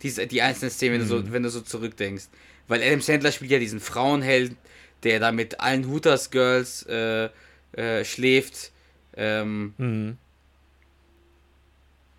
[0.03, 1.27] Diese, die einzelnen Szenen, wenn, du Mhm.
[1.27, 2.25] so, wenn du so zurückdenkst.
[2.69, 4.57] Weil Adam Sandler spielt ja diesen Frauenheld,
[5.05, 7.29] der da mit allen Hooters Girls äh,
[7.73, 8.73] äh, schläft.
[9.17, 10.19] Ähm, Mhm.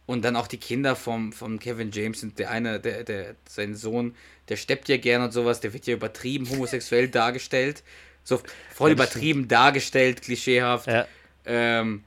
[0.05, 3.75] und dann auch die Kinder vom, vom Kevin James und der eine, der, der, sein
[3.75, 4.15] Sohn,
[4.47, 7.83] der steppt ja gern und sowas, der wird ja übertrieben homosexuell dargestellt.
[8.23, 8.41] So
[8.73, 10.87] voll Ja, übertrieben dargestellt, klischeehaft.
[10.87, 11.07] Ja.
[11.45, 12.03] Ähm,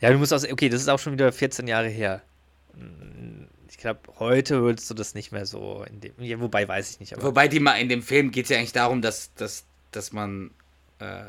[0.00, 2.22] Ja, du musst auch, okay, das ist auch schon wieder 14 Jahre her.
[3.72, 7.00] Ich glaube, heute würdest du das nicht mehr so in dem, ja, wobei weiß ich
[7.00, 9.64] nicht, aber wobei die mal in dem Film geht es ja eigentlich darum, dass, dass,
[9.92, 10.50] dass man
[10.98, 11.22] äh,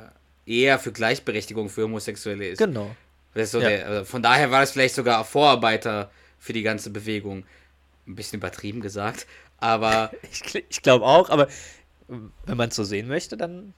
[0.46, 2.58] eher für Gleichberechtigung für Homosexuelle ist.
[2.58, 2.94] genau.
[3.34, 3.70] So Ja.
[3.70, 7.46] der, also von daher war das vielleicht sogar Vorarbeiter für die ganze Bewegung.
[8.06, 9.26] Ein bisschen übertrieben gesagt.
[9.60, 11.48] Aber Ich, ich glaube auch, aber
[12.10, 13.74] wenn man es so sehen möchte, dann,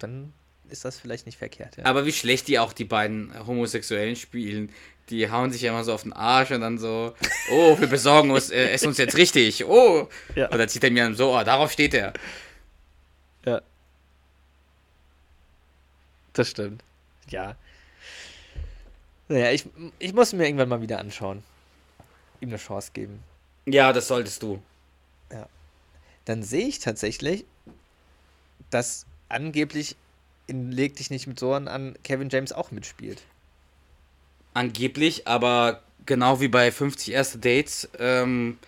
[0.00, 0.32] dann
[0.68, 1.76] ist das vielleicht nicht verkehrt.
[1.76, 1.84] Ja.
[1.84, 4.70] Aber wie schlecht die auch die beiden Homosexuellen spielen.
[5.10, 7.14] Die hauen sich ja immer so auf den Arsch und dann so,
[7.50, 9.64] oh, wir besorgen uns, äh, es uns jetzt richtig.
[9.64, 10.08] Oh.
[10.34, 10.48] Ja.
[10.48, 12.12] Und dann zieht er mir dann so, oh, darauf steht er.
[13.44, 13.62] Ja.
[16.32, 16.82] Das stimmt.
[17.28, 17.56] Ja.
[19.28, 19.66] Naja, ich,
[19.98, 21.42] ich muss mir irgendwann mal wieder anschauen.
[22.40, 23.22] Ihm eine Chance geben.
[23.66, 24.62] Ja, das solltest du.
[26.28, 27.46] Dann sehe ich tatsächlich,
[28.68, 29.96] dass angeblich
[30.46, 33.22] in Leg dich nicht mit Sohren an Kevin James auch mitspielt.
[34.54, 38.58] Angeblich, aber genau wie bei 50 erste Dates, ähm,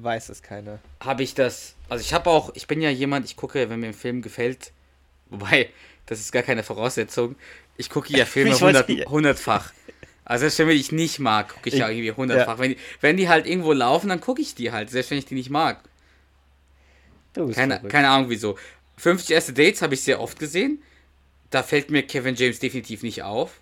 [0.00, 0.80] Weiß es keiner.
[1.00, 1.74] habe ich das.
[1.88, 4.72] Also ich habe auch, ich bin ja jemand, ich gucke, wenn mir ein Film gefällt,
[5.30, 5.70] wobei,
[6.06, 7.36] das ist gar keine Voraussetzung.
[7.76, 9.72] Ich gucke ja Filme hundertfach.
[10.26, 12.58] Also selbst wenn ich nicht mag, gucke ich, ja irgendwie hundertfach.
[12.58, 15.26] Wenn, die, wenn die halt irgendwo laufen, dann gucke ich die halt, selbst wenn ich
[15.26, 15.80] die nicht mag.
[17.34, 17.92] Du bist Keine, verrückt.
[17.92, 18.56] keine Ahnung wieso.
[18.96, 20.82] 50 erste Dates habe ich sehr oft gesehen.
[21.50, 23.60] Da fällt mir Kevin James definitiv nicht auf.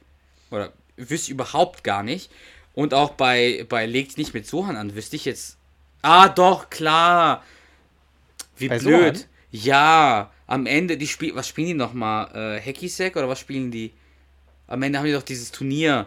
[0.51, 0.73] Oder
[1.11, 2.31] wüsste ich überhaupt gar nicht.
[2.75, 5.59] Und auch bei, bei Legt nicht mit Sohan an, wüsste ich jetzt.
[6.01, 7.45] Ah, doch, klar.
[8.57, 9.17] Wie Bei blöd.
[9.17, 9.29] Sohan?
[9.51, 12.57] Ja, am Ende, die spiel, was spielen die nochmal?
[12.57, 13.93] Äh, Hacky Sack oder was spielen die?
[14.67, 16.07] Am Ende haben die doch dieses Turnier.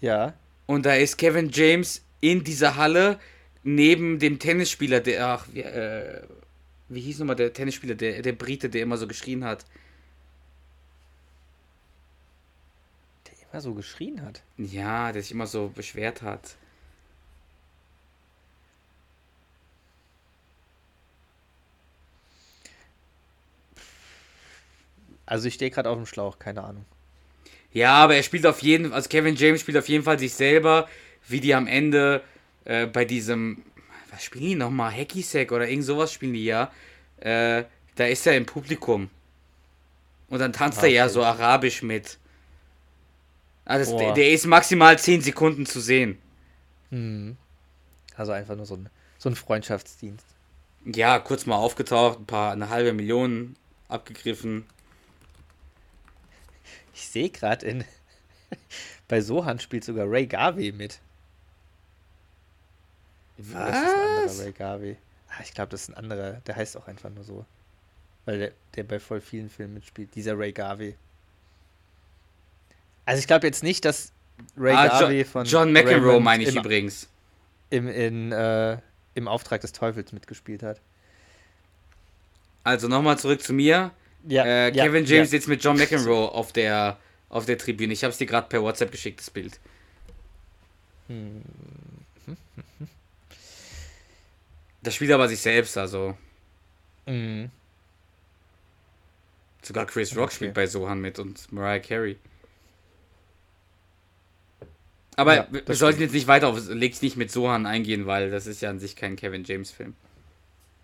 [0.00, 0.34] Ja.
[0.66, 3.20] Und da ist Kevin James in dieser Halle
[3.62, 6.22] neben dem Tennisspieler, der, ach, wie, äh,
[6.88, 9.64] wie hieß nochmal der Tennisspieler, der, der Brite, der immer so geschrien hat.
[13.56, 14.42] Immer so geschrien hat.
[14.58, 16.56] Ja, der sich immer so beschwert hat.
[25.24, 26.84] Also ich stehe gerade auf dem Schlauch, keine Ahnung.
[27.72, 30.86] Ja, aber er spielt auf jeden also Kevin James spielt auf jeden Fall sich selber,
[31.26, 32.22] wie die am Ende
[32.66, 33.62] äh, bei diesem,
[34.10, 34.92] was spielen die nochmal?
[34.92, 36.70] Hacky Sack oder irgend sowas spielen die ja.
[37.20, 37.64] Äh,
[37.94, 39.08] da ist er im Publikum.
[40.28, 41.14] Und dann tanzt Ah, er ja okay.
[41.14, 42.18] so arabisch mit.
[43.66, 46.18] Also der, der ist maximal 10 Sekunden zu sehen.
[48.14, 50.24] Also einfach nur so ein, so ein Freundschaftsdienst.
[50.84, 53.56] Ja, kurz mal aufgetaucht, ein paar, eine halbe Million
[53.88, 54.66] abgegriffen.
[56.94, 57.84] Ich sehe gerade in.
[59.08, 61.00] Bei Sohan spielt sogar Ray Garvey mit.
[63.38, 64.96] Ist das ein anderer Ray Garvey?
[65.28, 66.40] Ah, ich glaube, das ist ein anderer.
[66.46, 67.44] Der heißt auch einfach nur so.
[68.24, 70.14] Weil der, der bei voll vielen Filmen mitspielt.
[70.14, 70.96] Dieser Ray Garvey.
[73.06, 74.12] Also ich glaube jetzt nicht, dass
[74.58, 77.08] Ray Ah, Garvey John, von John McEnroe meine ich im, übrigens.
[77.70, 78.76] Im, in, äh,
[79.14, 80.80] im Auftrag des Teufels mitgespielt hat.
[82.64, 83.92] Also nochmal zurück zu mir.
[84.28, 85.38] Ja, Äh, ja, Kevin James ja.
[85.38, 86.98] sitzt mit John McEnroe auf der,
[87.30, 87.92] auf der Tribüne.
[87.92, 89.58] Ich habe es dir gerade per WhatsApp geschickt, das Bild.
[94.82, 96.16] Das spielt aber sich selbst, also.
[97.06, 97.50] Mhm.
[99.62, 100.34] Sogar Chris Rock Okay.
[100.34, 102.16] spielt bei Sohan mit und Mariah Carey.
[105.16, 106.00] Aber Ja, wir- sollten stimmt.
[106.00, 108.96] jetzt nicht weiter auf Leg's nicht mit Sohan eingehen, weil das ist ja an sich
[108.96, 109.94] kein Kevin James Film.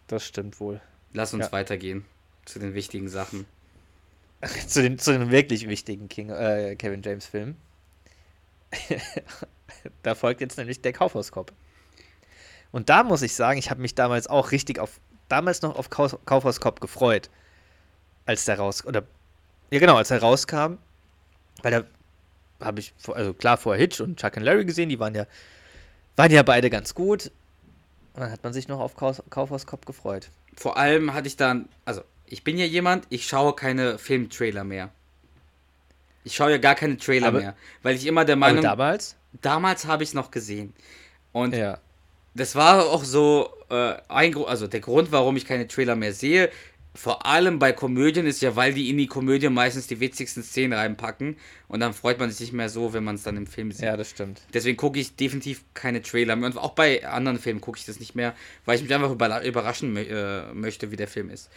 [0.09, 0.81] Das stimmt wohl.
[1.13, 1.53] Lass uns Ja.
[1.53, 2.05] weitergehen
[2.47, 3.45] zu den wichtigen Sachen.
[4.67, 7.57] zu, den, zu den wirklich wichtigen King, äh, Kevin James Filmen.
[10.03, 11.53] da folgt jetzt nämlich der Kaufhauskopf.
[12.71, 15.91] Und da muss ich sagen, ich habe mich damals auch richtig auf, damals noch auf
[15.91, 17.29] Kauf, Kaufhauskopf gefreut,
[18.25, 19.03] als der raus, oder,
[19.71, 20.79] ja genau, als er rauskam,
[21.63, 21.85] weil da
[22.65, 25.27] habe ich, vor- also klar, vorher Hitch und Chuck und Larry gesehen, die waren ja,
[26.17, 27.31] waren ja beide ganz gut.
[28.15, 30.29] Und dann hat man sich noch auf Kauf, Kaufhauskopf gefreut.
[30.57, 34.91] Vor allem hatte ich dann, also ich bin ja jemand, ich schaue keine Filmtrailer mehr.
[36.25, 39.17] Ich schaue ja gar keine Trailer Aber- mehr, weil ich immer der Meinung, damals?
[39.41, 40.73] damals habe ich es noch gesehen.
[41.33, 41.79] Und Ja.
[42.35, 46.51] das war auch so äh, ein also der Grund, warum ich keine Trailer mehr sehe,
[46.95, 50.75] vor allem bei Komödien ist ja, weil die in die Komödie meistens die witzigsten Szenen
[50.75, 51.37] reinpacken
[51.69, 53.85] und dann freut man sich nicht mehr so, wenn man es dann im Film sieht.
[53.85, 54.43] Ja, das stimmt.
[54.53, 57.99] Deswegen gucke ich definitiv keine Trailer mehr und auch bei anderen Filmen gucke ich das
[57.99, 58.35] nicht mehr,
[58.67, 61.51] weil ich mich einfach über überraschen äh, möchte, wie der Film ist.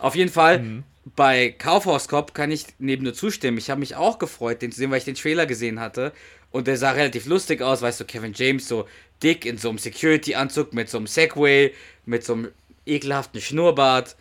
[0.00, 0.82] Auf jeden Fall,
[1.14, 3.56] bei Kaufhaus Cop kann ich neben nur zustimmen.
[3.58, 6.12] Ich habe mich auch gefreut, den zu sehen, weil ich den Trailer gesehen hatte.
[6.50, 8.88] Und der sah relativ lustig aus, weißt du, Kevin James so
[9.22, 11.72] dick in so einem Security-Anzug mit so einem Segway,
[12.04, 12.48] mit so einem
[12.84, 14.16] ekelhaften Schnurrbart.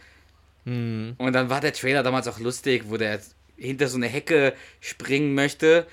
[1.18, 3.20] Und dann war der Trailer damals auch lustig, wo der
[3.58, 5.88] hinter so eine Hecke springen möchte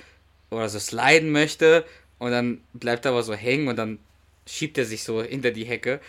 [0.50, 1.84] oder so sliden möchte
[2.18, 3.98] und dann bleibt er aber so hängen und dann
[4.46, 6.00] schiebt er sich so hinter die Hecke.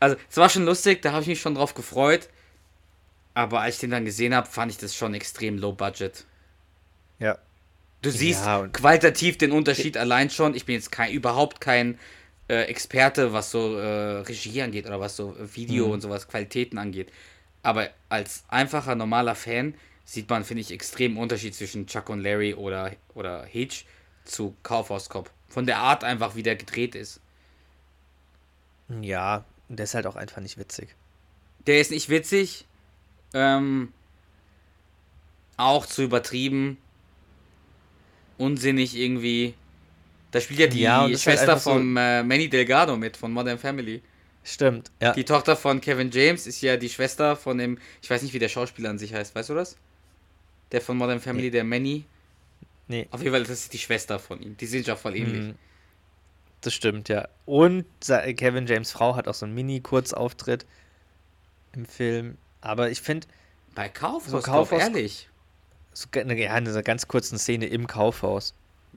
[0.00, 2.28] Also, es war schon lustig, da habe ich mich schon drauf gefreut.
[3.34, 6.24] Aber als ich den dann gesehen habe, fand ich das schon extrem low budget.
[7.18, 7.38] Ja.
[8.00, 10.54] Du siehst Ja, qualitativ den Unterschied allein schon.
[10.54, 11.98] Ich bin jetzt kein, überhaupt kein
[12.48, 17.10] äh, Experte, was so äh, Regie angeht oder was so Video und sowas, Qualitäten angeht.
[17.64, 19.74] Aber als einfacher, normaler Fan
[20.04, 23.86] sieht man, finde ich, extremen Unterschied zwischen Chuck und Larry oder, oder Hitch
[24.24, 25.30] zu Kaufhauskopf.
[25.48, 27.20] Von der Art einfach, wie der gedreht ist.
[29.00, 30.94] Ja, der ist halt auch einfach nicht witzig.
[31.66, 32.66] Der ist nicht witzig.
[33.32, 33.92] Ähm,
[35.56, 36.76] auch zu übertrieben.
[38.36, 39.54] Unsinnig irgendwie.
[40.32, 43.32] Da spielt ja die Ja, halt Schwester einfach so- von äh, Manny Delgado mit, von
[43.32, 44.02] Modern Family.
[44.46, 45.12] Stimmt, ja.
[45.14, 48.38] Die Tochter von Kevin James ist ja die Schwester von dem, ich weiß nicht, wie
[48.38, 49.76] der Schauspieler an sich heißt, weißt du das?
[50.70, 51.50] Der von Modern Family, Nee.
[51.50, 52.04] der Manny.
[52.88, 54.56] nee, Auf jeden Fall, das ist die Schwester von ihm.
[54.58, 55.40] Die sind ja voll ähnlich.
[55.48, 55.54] Mhm.
[56.60, 57.28] das stimmt, ja.
[57.46, 57.84] Und
[58.36, 60.64] Kevin James Frau hat auch so einen Mini-Kurzauftritt
[61.74, 62.36] im Film.
[62.60, 63.26] Aber ich finde,
[63.74, 65.28] Bei Kaufhaus, So Kauf, Kaufhaus- ehrlich.
[65.94, 68.54] so eine, ja, in einer ganz kurzen Szene im Kaufhaus.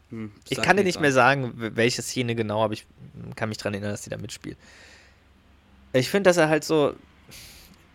[0.10, 2.86] Hm, Ich kann dir nicht jetzt mehr sagen, welche Szene genau, aber ich
[3.36, 4.58] kann mich daran erinnern, dass sie da mitspielt.
[5.94, 6.94] Ich finde, dass er halt so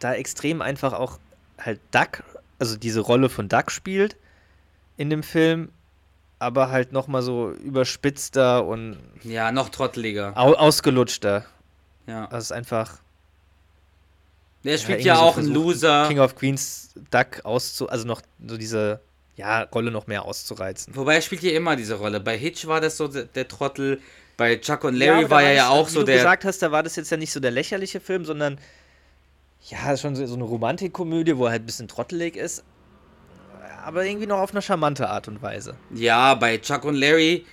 [0.01, 1.19] da extrem einfach auch
[1.59, 2.25] halt Duck,
[2.59, 4.17] also diese Rolle von Duck spielt
[4.97, 5.71] in dem Film,
[6.39, 10.33] aber halt nochmal so überspitzter und Ja, noch trotteliger.
[10.37, 11.45] au ausgelutschter.
[12.07, 12.27] Ja.
[12.27, 12.99] Das ist einfach
[14.65, 16.09] Der spielt ja, so auch einen versucht, Loser.
[16.09, 19.01] King of Queens Duck auszu, also noch so diese
[19.37, 20.95] ja, Rolle noch mehr auszureizen.
[20.95, 22.21] Wobei er spielt hier immer diese Rolle.
[22.21, 24.01] Bei Hitch war das so der, der Trottel.
[24.37, 26.17] Bei Chuck und Ja, Larry da war er ja auch wie so du der.
[26.17, 28.59] gesagt hast, da war das jetzt ja nicht so der lächerliche Film, sondern
[29.69, 32.65] ja, schon so, eine Romantikkomödie, wo er halt ein bisschen trottelig ist,
[33.85, 35.77] aber irgendwie noch auf eine charmante Art und Weise.
[35.95, 37.47] Ja, bei Chuck und Larry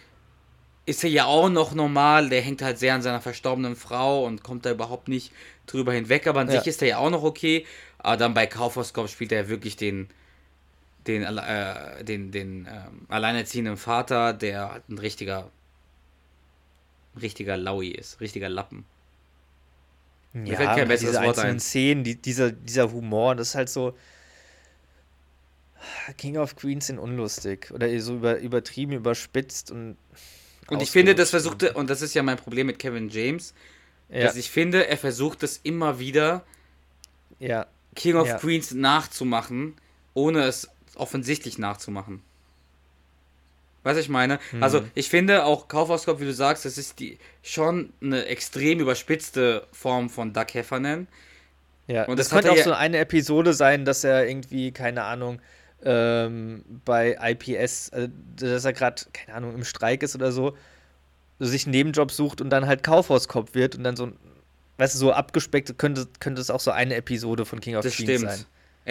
[0.85, 2.29] ist er ja auch noch normal.
[2.29, 5.31] Der hängt halt sehr an seiner verstorbenen Frau und kommt da überhaupt nicht
[5.67, 6.25] drüber hinweg.
[6.27, 6.57] Aber an Ja.
[6.59, 7.65] sich ist er ja auch noch okay.
[7.99, 10.09] Aber dann bei Kaufhauskopf spielt er wirklich den,
[11.05, 15.49] den, äh, den, den ähm, alleinerziehenden Vater, der halt ein richtiger,
[17.19, 18.85] richtiger Laui ist, richtiger Lappen.
[20.33, 21.59] Ja, fällt kein besseres diese Wort einzelnen ein.
[21.59, 23.97] Szenen, die, dieser, dieser Humor, das ist halt so.
[26.17, 27.71] King of Queens sind unlustig.
[27.71, 29.97] Oder so über, übertrieben, überspitzt und.
[30.67, 33.55] Und ich finde, das versuchte, und das ist ja mein Problem mit Kevin James,
[34.09, 36.43] Ja, dass ich finde, er versucht es immer wieder,
[37.39, 38.37] ja, King of Ja.
[38.37, 39.73] Queens nachzumachen,
[40.13, 42.21] ohne es offensichtlich nachzumachen.
[43.83, 44.39] Weißt du, ich meine?
[44.51, 44.63] Mhm.
[44.63, 49.67] Also, ich finde auch Kaufhauskopf, wie du sagst, das ist die schon eine extrem überspitzte
[49.71, 51.07] Form von Doug Heffernan.
[51.87, 52.03] ja.
[52.05, 55.41] Und das das könnte auch so eine Episode sein, dass er irgendwie, keine Ahnung,
[55.83, 60.57] ähm, bei IPS, äh, dass er gerade, keine Ahnung, im Streik ist oder so,
[61.39, 64.11] sich einen Nebenjob sucht und dann halt Kaufhauskopf wird und dann so,
[64.77, 67.95] weißt du, so abgespeckt, könnte, könnte es auch so eine Episode von King of Das
[67.95, 68.29] Queens stimmt.
[68.31, 68.45] sein.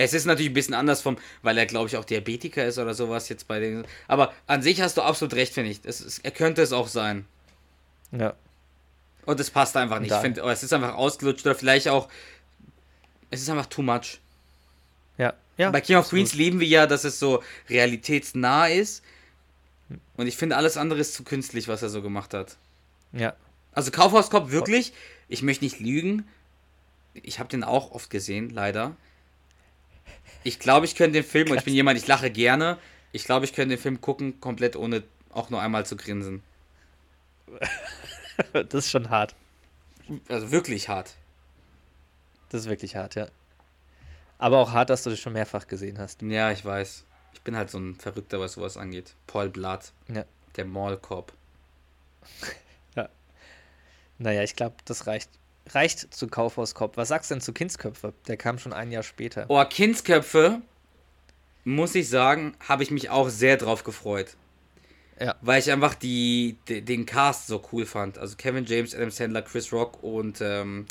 [0.05, 2.94] Es ist natürlich ein bisschen anders vom, weil er, glaube ich, auch Diabetiker ist oder
[2.94, 3.84] sowas jetzt bei den.
[4.07, 5.80] Aber an sich hast du absolut recht, finde ich.
[5.82, 7.24] Es ist, er könnte es auch sein.
[8.12, 8.34] Ja.
[9.26, 10.12] Und es passt einfach nicht.
[10.12, 12.09] Ich finde, oh, es ist einfach ausgelutscht oder vielleicht auch.
[13.30, 14.20] Es ist einfach too much.
[15.16, 15.34] Ja.
[15.57, 15.70] ja.
[15.70, 19.03] Bei King of Queens lieben wir ja, dass es so realitätsnah ist.
[20.16, 22.57] Und ich finde, alles andere ist zu künstlich, was er so gemacht hat.
[23.12, 23.34] Ja.
[23.72, 24.92] Also Kaufhauskopf wirklich,
[25.28, 26.28] ich möchte nicht lügen.
[27.14, 28.94] Ich habe den auch oft gesehen, leider.
[30.49, 32.78] Ich glaube, ich könnte den Film, und ich bin jemand, ich lache gerne.
[33.12, 36.42] Ich glaube, ich könnte den Film gucken, komplett ohne auch nur einmal zu grinsen.
[38.53, 39.34] Das ist schon hart.
[40.28, 41.14] Also wirklich hart.
[42.51, 43.26] Das ist wirklich hart, ja.
[44.38, 46.22] Aber auch hart, dass du das schon mehrfach gesehen hast.
[46.22, 47.05] Ja, ich weiß.
[47.34, 49.14] Ich bin halt so ein Verrückter, was sowas angeht.
[49.26, 50.24] Paul Blatt, Ja.
[50.57, 51.32] der Mallcop.
[54.20, 55.30] Naja, ich glaube, das reicht.
[55.75, 56.97] Reicht zu Kaufhauskopf.
[56.97, 58.12] Was sagst du denn zu Kindsköpfe?
[58.27, 59.47] Der kam schon ein Jahr später.
[59.49, 60.61] Oh, Kindsköpfe,
[61.64, 64.37] muss ich sagen, habe ich mich auch sehr drauf gefreut.
[65.21, 65.35] Ja.
[65.41, 68.19] Weil ich einfach die, de- den Cast so cool fand.
[68.19, 70.87] Also Kevin James, Adam Sandler, Chris Rock und ähm,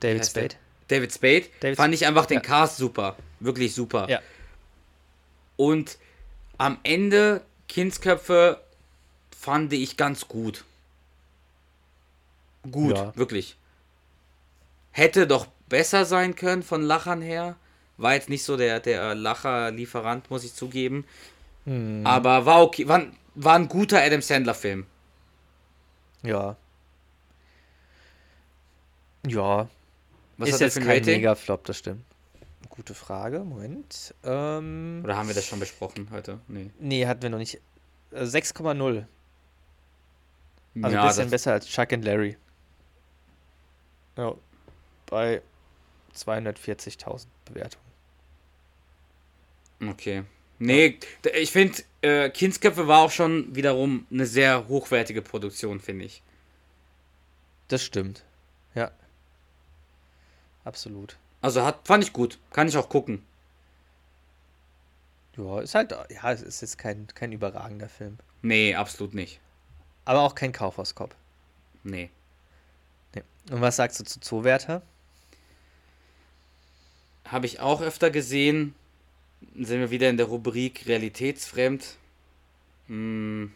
[0.00, 0.42] David heißt der?
[0.42, 0.56] Spade.
[0.88, 1.44] David Spade.
[1.60, 2.40] David fand ich einfach den ja.
[2.40, 3.16] Cast super.
[3.40, 4.08] Wirklich super.
[4.10, 4.20] Ja.
[5.56, 5.98] Und
[6.58, 8.60] am Ende, Kindsköpfe,
[9.38, 10.64] fand ich ganz gut.
[12.70, 13.16] Gut, Ja.
[13.16, 13.56] wirklich.
[14.96, 17.56] Hätte doch besser sein können von Lachern her.
[17.98, 21.04] War jetzt nicht so der, der Lacher-Lieferant, muss ich zugeben.
[21.66, 22.00] Hm.
[22.06, 22.88] Aber war okay.
[22.88, 24.86] War, ein- war ein guter Adam Sandler-Film.
[26.22, 26.56] Ja.
[29.26, 29.68] Ja.
[30.38, 31.04] Was ist jetzt kein?
[31.04, 32.02] Mega-Flop, das stimmt.
[32.70, 33.40] Gute Frage.
[33.40, 34.14] Moment.
[34.24, 36.40] Ähm, Oder haben wir das schon besprochen heute?
[36.48, 36.70] Nee.
[36.78, 37.60] nee, hatten wir noch nicht.
[38.12, 39.04] Äh, 6,0.
[40.82, 42.38] Also Ja, ein bisschen besser als Chuck and Larry.
[44.16, 44.34] Ja.
[45.06, 45.42] Bei
[46.14, 47.84] 240.000 Bewertungen.
[49.88, 50.24] Okay.
[50.58, 50.98] Nee,
[51.34, 56.22] ich finde, äh, Kindsköpfe war auch schon wiederum eine sehr hochwertige Produktion, finde ich.
[57.68, 58.24] Das stimmt.
[58.74, 58.90] Ja.
[60.64, 61.16] Absolut.
[61.42, 62.38] Also hat, fand ich gut.
[62.50, 63.22] Kann ich auch gucken.
[65.36, 68.16] Ja, ist halt, ja, es ist jetzt kein, kein überragender Film.
[68.40, 69.40] Nee, absolut nicht.
[70.06, 71.14] Aber auch kein Kaufhauskopf.
[71.84, 72.10] Nee.
[73.14, 73.22] Nee.
[73.50, 74.82] Und was sagst du zu Zoowärter?
[77.26, 78.74] Habe ich auch öfter gesehen.
[79.54, 81.96] Sind wir wieder in der Rubrik Realitätsfremd.
[82.88, 83.52] Hm.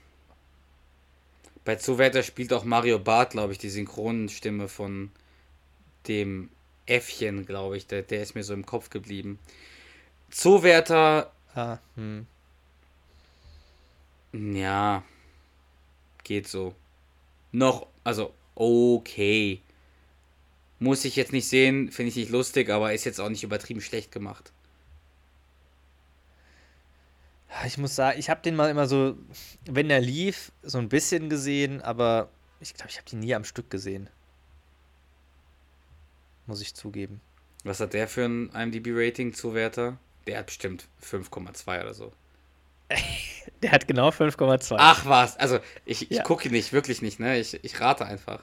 [1.64, 5.10] Bei Zuwärter spielt auch Mario Barth, glaube ich, die Synchronstimme von
[6.08, 6.48] dem
[6.86, 7.86] Äffchen, glaube ich.
[7.86, 9.38] Der, der ist mir so im Kopf geblieben.
[10.30, 12.26] Zoowärter, Ah, hm.
[14.32, 15.02] ja,
[16.22, 16.74] geht so.
[17.52, 19.60] Noch, also, okay.
[20.80, 23.80] Muss ich jetzt nicht sehen, finde ich nicht lustig, aber ist jetzt auch nicht übertrieben
[23.80, 24.52] schlecht gemacht.
[27.66, 29.16] Ich muss sagen, ich habe den mal immer so,
[29.66, 33.44] wenn er lief, so ein bisschen gesehen, aber ich glaube, ich habe den nie am
[33.44, 34.08] Stück gesehen.
[36.46, 37.20] Muss ich zugeben.
[37.64, 39.98] Was hat der für ein IMDb-Rating, Zuwärter?
[40.26, 42.12] Der hat bestimmt 5,2 oder so.
[43.62, 44.76] Der hat genau 5,2.
[44.78, 46.22] Ach was, also ich, ich Ja.
[46.22, 47.38] gucke nicht, wirklich nicht, ne?
[47.38, 48.42] Ich, ich rate einfach.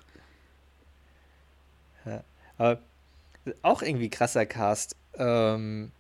[2.58, 2.80] Aber
[3.62, 4.96] auch irgendwie krasser Cast.
[5.16, 5.92] Ähm,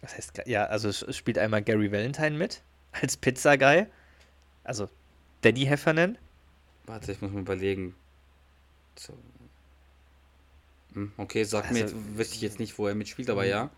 [0.00, 2.62] was heißt, ja, also es spielt einmal Gary Valentine mit
[2.92, 3.86] als Pizza-Guy.
[4.64, 4.88] Also
[5.42, 6.18] Daddy Heffernan.
[6.86, 7.94] Warte, ich muss mir überlegen.
[8.96, 9.14] So.
[10.94, 13.70] Hm, okay, sag mir, Also- jetzt, wüsste ich jetzt nicht, wo er mitspielt, aber ja.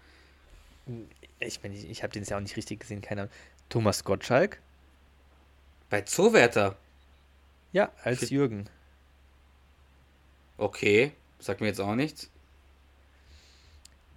[1.40, 3.32] Ich meine, ich, ich habe den jetzt ja auch nicht richtig gesehen, keine Ahnung.
[3.68, 4.60] Thomas Gottschalk.
[5.90, 6.76] Bei Zoowärter.
[7.72, 8.30] Ja, als Shit.
[8.30, 8.68] Jürgen.
[10.58, 12.30] Okay, sag mir jetzt auch nichts.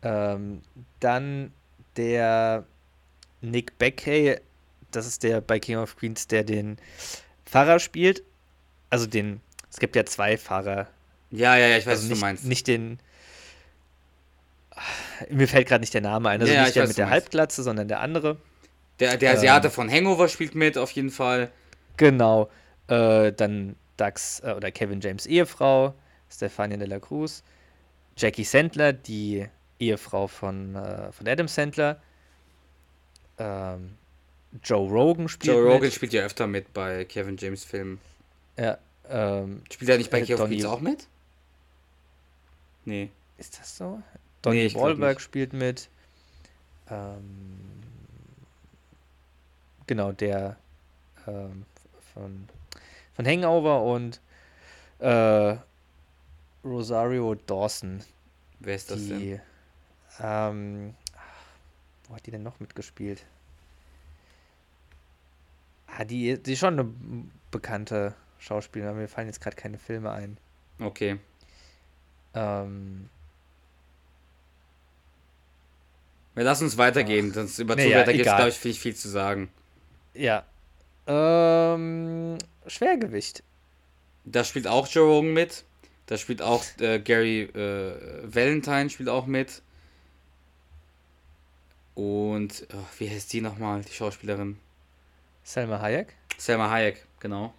[0.01, 0.61] Ähm,
[0.99, 1.51] dann
[1.97, 2.65] der
[3.41, 4.37] Nick Beckey,
[4.91, 6.77] das ist der bei King of Queens, der den
[7.45, 8.23] Pfarrer spielt.
[8.89, 10.87] Also den, es gibt ja zwei Pfarrer.
[11.31, 12.45] Ja, ja, ja, ich weiß, Also was nicht, du meinst.
[12.45, 12.99] nicht den.
[15.29, 16.41] mir fällt gerade nicht der Name ein.
[16.41, 17.09] Also Ja, nicht ich der weiß, mit der.
[17.09, 18.37] Halbglatze, sondern der andere.
[18.99, 21.51] Der, der Asiate von Hangover spielt mit, auf jeden Fall.
[21.97, 22.49] Genau.
[22.87, 25.93] Äh, dann Dax äh, oder Kevin James Ehefrau,
[26.31, 27.43] Stefania de la Cruz,
[28.17, 29.47] Jackie Sandler, die
[29.79, 32.01] Ehefrau von, äh, von Adam Sandler.
[33.37, 33.95] Ähm,
[34.63, 35.93] Joe Rogan spielt Joe Rogan mit.
[35.93, 37.99] spielt ja öfter mit bei Kevin James Filmen.
[38.57, 38.77] Ja,
[39.09, 41.07] ähm, Spielt er nicht bei Äh, Donny- Queens auch mit?
[42.85, 43.09] Nee.
[43.37, 44.01] ist das so?
[44.41, 45.89] Donny ich glaub Wahlberg spielt mit.
[46.89, 47.59] Ähm,
[49.87, 50.57] genau, der
[51.27, 51.65] ähm,
[52.13, 52.47] von,
[53.15, 54.19] von Hangover und
[54.99, 55.55] äh,
[56.63, 58.03] Rosario Dawson,
[58.59, 59.19] Wer ist das denn?
[59.19, 59.39] die.
[60.21, 60.93] Ähm,
[62.07, 63.25] wo hat die denn noch mitgespielt?
[65.87, 66.91] Ah, die, die ist schon eine
[67.51, 70.37] bekannte Schauspielerin, aber mir fallen jetzt gerade keine Filme ein.
[70.79, 71.19] Okay.
[72.33, 73.09] Ähm,
[76.35, 78.95] Wir lassen uns weitergehen, sonst über Nee, Zuwärter ja, gibt es, glaube ich, viel, viel
[78.95, 79.49] zu sagen.
[80.13, 80.43] ja.
[81.07, 82.37] Ähm,
[82.67, 83.41] Schwergewicht.
[84.25, 85.65] Da spielt auch Joe Rogan mit.
[86.09, 87.93] Da spielt auch äh, Gary äh,
[88.23, 89.61] Valentine spielt auch mit.
[91.93, 94.57] Und oh, wie heißt die nochmal, die Schauspielerin?
[95.43, 96.15] Selma Hayek.
[96.35, 97.53] Selma Hayek, genau.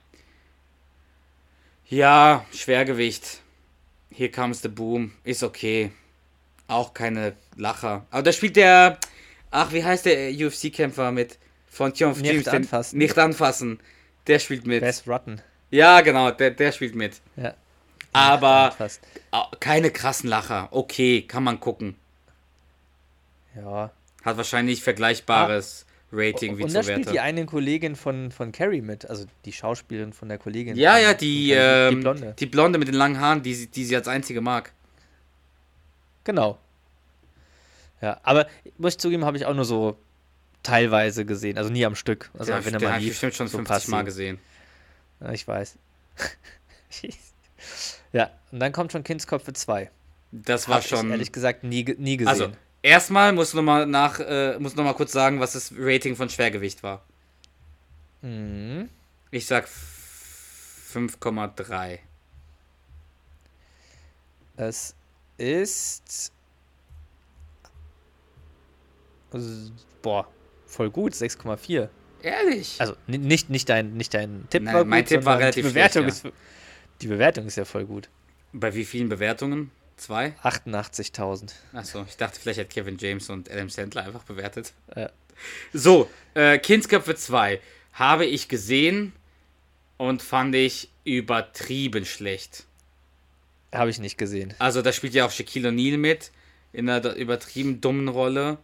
[1.86, 3.40] Ja, Schwergewicht.
[4.10, 5.12] Here comes the boom.
[5.22, 5.92] Ist okay.
[6.66, 8.04] Auch keine Lacher.
[8.10, 8.98] Aber da spielt der.
[9.52, 11.38] Ach, wie heißt der UFC-Kämpfer mit?
[11.68, 12.98] Von of Nicht den- anfassen.
[12.98, 13.78] Nicht anfassen.
[14.26, 14.80] Der spielt mit.
[14.80, 15.40] Bess Rutten.
[15.70, 17.20] Ja, genau, der, der spielt mit.
[17.36, 17.54] Ja.
[18.12, 18.74] Aber
[19.30, 20.68] ah, keine krassen Lacher.
[20.72, 21.96] Okay, kann man gucken.
[23.56, 23.90] Ja.
[24.24, 27.22] Hat wahrscheinlich vergleichbares Rating wie Und da zu spielt die Werte.
[27.22, 30.76] eine Kollegin von, von Carrie mit, also die Schauspielerin von der Kollegin.
[30.76, 32.34] Ja, ja, die, ähm, die Blonde.
[32.38, 34.72] die Blonde mit den langen Haaren, die, sie- die sie als einzige mag.
[36.24, 36.58] Genau.
[38.02, 38.46] Ja, aber
[38.78, 39.96] muss ich zugeben, habe ich auch nur so
[40.62, 42.30] teilweise gesehen, also nie am Stück.
[42.38, 44.04] Also Ja, wenn er den mal lief, bestimmt schon so 50 Mal passiv.
[44.06, 44.38] gesehen.
[45.20, 45.76] Ja, ich weiß.
[48.12, 49.90] ja, und dann kommt schon Kindsköpfe 2.
[50.32, 51.06] Das war Hab schon.
[51.06, 52.28] Ich ehrlich gesagt nie, nie gesehen.
[52.28, 52.52] also,
[52.82, 56.82] erstmal muss noch mal nach, äh, noch mal kurz sagen, was das Rating von Schwergewicht
[56.82, 57.04] war.
[58.22, 58.88] Mhm.
[59.30, 59.66] Ich sag
[60.92, 61.98] 5,3.
[64.56, 64.94] Es
[65.38, 66.32] ist.
[70.02, 70.26] Boah,
[70.66, 71.88] voll gut, 6,4.
[72.22, 72.76] Ehrlich?
[72.80, 75.64] Also ni- nicht, nicht, dein, nicht dein Tipp Nein, war mein gut, Tipp war relativ
[75.68, 76.32] Bewertung schlecht, ist
[77.02, 78.08] Die Bewertung ist ja voll gut.
[78.52, 79.70] Bei wie vielen Bewertungen?
[79.96, 80.34] Zwei?
[80.42, 81.52] 88.000.
[81.72, 84.72] Achso, ich dachte, vielleicht hat Kevin James und Adam Sandler einfach bewertet.
[84.96, 85.10] Ja.
[85.72, 87.60] So, äh, Kindsköpfe 2
[87.92, 89.12] habe ich gesehen
[89.96, 92.64] und fand ich übertrieben schlecht.
[93.72, 94.54] Habe ich nicht gesehen.
[94.58, 96.32] Also, da spielt ja auch Shaquille O'Neal mit,
[96.72, 98.58] in einer übertrieben dummen Rolle.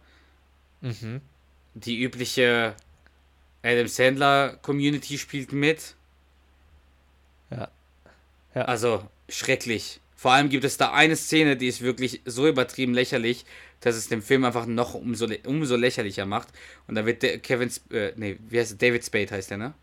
[0.81, 1.21] Mhm.
[1.75, 2.75] Die übliche
[3.63, 5.95] Adam Sandler Community spielt mit.
[8.57, 8.63] Ja.
[8.63, 10.01] Also, schrecklich.
[10.15, 13.45] Vor allem gibt es da eine Szene, die ist wirklich so übertrieben lächerlich,
[13.81, 16.47] dass es den Film einfach noch umso, umso lächerlicher macht.
[16.87, 18.77] Und da wird der Kevin, Sp äh, nee, wie heißt er?
[18.79, 19.73] David Spade heißt der, ne?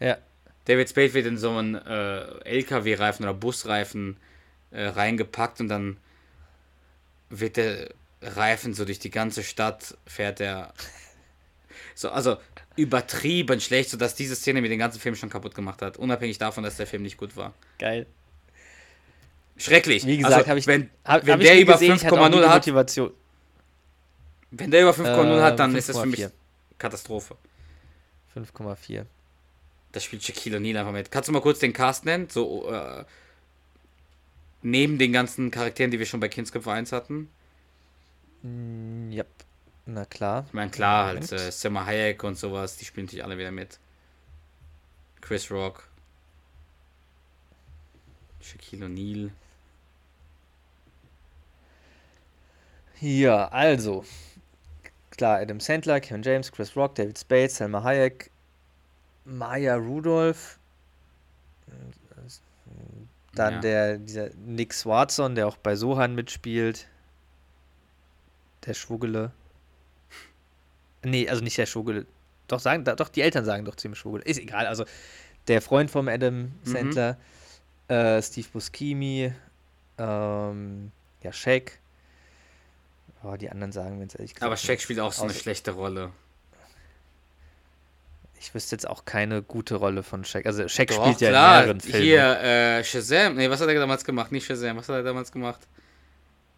[0.00, 0.18] Ja.
[0.64, 4.16] David Spade wird in so einen äh, LKW-Reifen oder Busreifen
[4.72, 5.96] äh, reingepackt und dann
[7.30, 7.90] wird der
[8.22, 10.74] Reifen so durch die ganze Stadt fährt er.
[11.94, 12.36] So, also
[12.76, 15.96] übertrieben schlecht, sodass diese Szene mir den ganzen Film schon kaputt gemacht hat.
[15.96, 17.54] Unabhängig davon, dass der Film nicht gut war.
[17.78, 18.06] Geil.
[19.56, 20.06] Schrecklich.
[20.06, 22.20] Wie gesagt, also, habe ich, wenn, hab, wenn hab der ich über gesehen, ich hatte
[22.20, 23.10] auch nie die 5,0 hat, Motivation.
[24.50, 26.30] wenn der über 5,0 hat, dann Äh, ist das für mich 5,4.
[26.78, 27.36] Katastrophe.
[28.36, 29.06] 5,4.
[29.92, 31.10] Da spielt Shaquille O'Neal einfach mit.
[31.10, 32.28] Kannst du mal kurz den Cast nennen?
[32.28, 33.04] So, äh,
[34.60, 37.30] neben den ganzen Charakteren, die wir schon bei Kindsköpfe 1 hatten.
[38.42, 39.26] Mm, Yep.
[39.86, 40.44] Na klar.
[40.48, 43.78] Ich meine, klar, halt, äh, Selma Hayek und sowas, die spielen natürlich alle wieder mit.
[45.20, 45.88] Chris Rock.
[48.40, 49.30] Shaquille O'Neal.
[53.00, 54.04] Ja, also.
[55.10, 58.30] Klar, Adam Sandler, Kevin James, Chris Rock, David Spade, Selma Hayek,
[59.24, 60.58] Maya Rudolph.
[63.34, 63.60] Dann Ja.
[63.60, 66.88] der, dieser Nick Swartzen, der auch bei Sohan mitspielt.
[68.64, 69.30] Der Schwuggele.
[71.06, 72.06] Nee, also nicht der Schwuggele.
[72.48, 74.24] Doch, sagen, doch, die Eltern sagen doch ziemlich Schwuggele.
[74.24, 74.84] Ist egal, also
[75.48, 77.16] der Freund vom Adam Sandler,
[77.88, 79.32] äh, Steve Buscemi,
[79.98, 80.92] ähm,
[81.22, 81.78] ja, Shaq.
[83.22, 84.46] Oh, die anderen sagen, wenn es ehrlich gesagt.
[84.46, 86.10] Aber Shaq spielt auch so eine schlechte Rolle.
[88.38, 90.46] Ich wüsste jetzt auch keine gute Rolle von Shaq.
[90.46, 91.54] Also Shaq Doch, spielt ja klar.
[91.54, 92.02] in mehreren Filmen.
[92.02, 93.34] Hier, äh, Shazam.
[93.36, 94.30] Nee, was hat er damals gemacht?
[94.30, 94.76] Nicht Shazam.
[94.76, 95.60] Was hat er damals gemacht?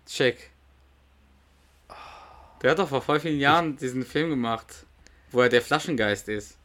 [0.09, 0.37] Shaq.
[2.63, 4.87] Der hat doch vor voll vielen Jahren diesen Film gemacht,
[5.31, 6.57] wo er der Flaschengeist ist.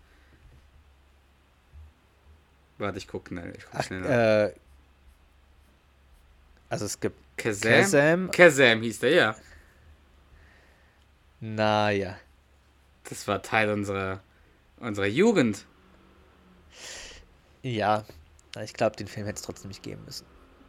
[2.77, 3.53] Warte, ich guck schnell.
[3.57, 4.09] Ich guck Ach, schnell nach.
[4.09, 4.53] äh,
[6.69, 8.31] also es gibt Kazam?
[8.31, 8.81] Kazam.
[8.81, 9.35] Hieß der, ja.
[11.39, 12.17] Naja.
[13.09, 14.21] Das war Teil unserer,
[14.79, 15.65] unserer Jugend.
[17.61, 18.05] Ja.
[18.63, 20.25] Ich glaube, den Film hätte es trotzdem nicht geben müssen.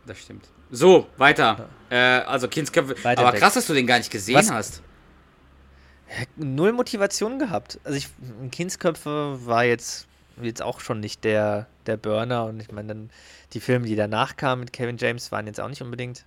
[0.06, 0.48] Das stimmt.
[0.70, 1.68] So, weiter.
[1.90, 3.02] Äh, also Kindsköpfe.
[3.04, 3.40] Weiter aber weg.
[3.40, 4.50] krass, dass du den gar nicht gesehen Was?
[4.50, 4.82] hast.
[6.36, 7.78] Null Motivation gehabt.
[7.84, 8.08] Also ich,
[8.50, 10.06] Kindsköpfe war jetzt,
[10.40, 13.10] jetzt auch schon nicht der, der Burner und ich meine dann
[13.52, 16.24] die Filme, die danach kamen mit Kevin James, waren jetzt auch nicht unbedingt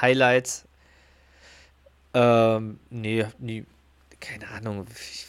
[0.00, 0.64] Highlights.
[2.14, 3.64] Ähm, nee, nie,
[4.20, 4.86] keine Ahnung.
[4.90, 5.26] Ich,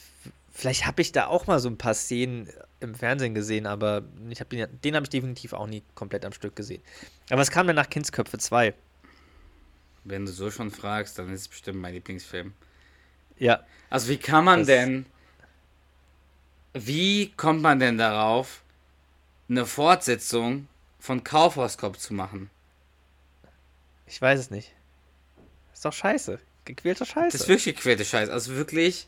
[0.51, 4.39] vielleicht habe ich da auch mal so ein paar Szenen im Fernsehen gesehen, aber ich
[4.39, 6.81] hab den, den habe ich definitiv auch nie komplett am Stück gesehen.
[7.29, 8.73] Aber was kam denn nach Kindsköpfe 2?
[10.05, 12.53] Wenn du so schon fragst, dann ist es bestimmt mein Lieblingsfilm.
[13.39, 15.05] Ja, Also wie kann man Das- denn,
[16.73, 18.61] wie kommt man denn darauf,
[19.49, 20.67] eine Fortsetzung
[20.99, 22.49] von Kaufhauskopf zu machen?
[24.05, 24.71] ich weiß es nicht.
[25.73, 26.39] Ist doch scheiße.
[26.65, 27.31] Gequälte Scheiße.
[27.37, 28.29] Das ist wirklich gequälte Scheiß.
[28.29, 29.07] Also wirklich.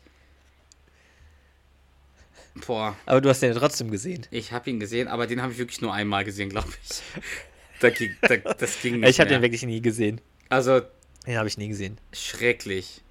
[2.66, 4.26] Boah, Aber du hast den ja trotzdem gesehen.
[4.30, 7.02] ich habe ihn gesehen, aber den habe ich wirklich nur einmal gesehen, glaube ich.
[7.80, 10.20] Da ging, da, das ging nicht Ich habe den wirklich nie gesehen.
[10.48, 10.82] Also
[11.26, 11.98] Den habe ich nie gesehen.
[12.12, 13.01] schrecklich.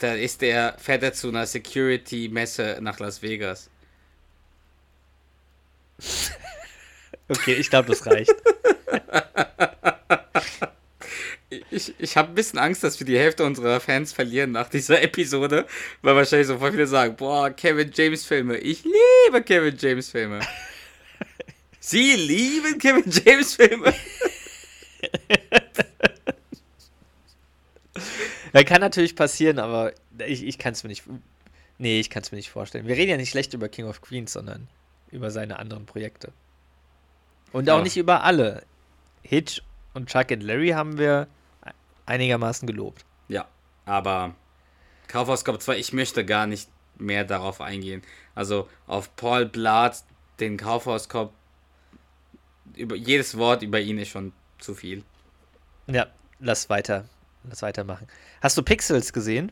[0.00, 3.68] Da ist der, fährt er zu einer Security-Messe nach Las Vegas.
[7.28, 8.34] Okay, ich glaube, das reicht.
[11.72, 15.02] Ich, ich habe ein bisschen Angst, dass wir die Hälfte unserer Fans verlieren nach dieser
[15.02, 15.66] Episode,
[16.00, 18.56] weil wahrscheinlich so voll viele sagen, boah, Kevin James Filme.
[18.58, 20.40] Ich liebe Kevin James Filme.
[21.80, 23.92] Sie lieben Kevin James Filme.
[28.52, 29.92] Ja, kann natürlich passieren, aber
[30.26, 31.04] ich, ich kann es mir nicht.
[31.78, 32.86] Nee, ich kann es mir nicht vorstellen.
[32.86, 34.68] Wir reden ja nicht schlecht über King of Queens, sondern
[35.10, 36.32] über seine anderen Projekte.
[37.52, 37.82] Und auch Ja.
[37.82, 38.64] nicht über alle.
[39.22, 39.62] Hitch
[39.94, 41.26] und Chuck and Larry haben wir
[42.06, 43.04] einigermaßen gelobt.
[43.28, 43.46] Ja,
[43.86, 44.34] aber
[45.08, 48.02] Kaufhauskopf 2, ich möchte gar nicht mehr darauf eingehen.
[48.34, 50.04] Also auf Paul Blart,
[50.38, 51.32] den Kaufhauskopf,
[52.76, 55.02] über jedes Wort über ihn ist schon zu viel.
[55.86, 56.06] Ja,
[56.38, 57.04] lass weiter.
[57.44, 58.06] Lass weitermachen.
[58.42, 59.50] Hast du Pixels gesehen?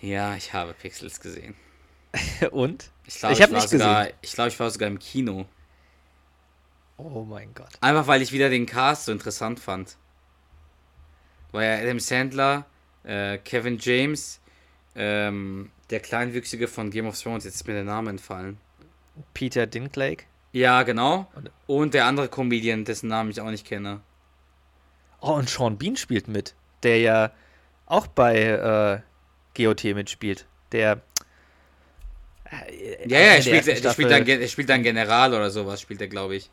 [0.00, 1.54] Ja, ich habe Pixels gesehen.
[2.50, 2.90] Und?
[3.06, 4.18] Ich glaube, Ich ich, hab war nicht sogar, gesehen.
[4.22, 5.46] ich, glaube, ich war sogar im Kino.
[6.96, 7.70] Oh mein Gott.
[7.80, 9.96] Einfach weil ich wieder den Cast so interessant fand.
[11.52, 12.66] War ja Adam Sandler,
[13.04, 14.40] äh, Kevin James,
[14.94, 18.58] ähm, der Kleinwüchsige von Game of Thrones, jetzt ist mir der Name entfallen.
[19.32, 20.24] Peter Dinklage.
[20.52, 21.30] Ja, genau.
[21.66, 24.00] Und der andere Comedian, dessen Namen ich auch nicht kenne.
[25.26, 27.30] Oh, und Sean Bean spielt mit, der ja
[27.86, 29.00] auch bei äh,
[29.56, 30.44] GOT mitspielt.
[30.70, 31.00] Der.
[32.50, 36.02] äh, Ja, ja, er spielt, er, spielt dann, er spielt dann General oder sowas, spielt
[36.02, 36.50] er, glaube ich.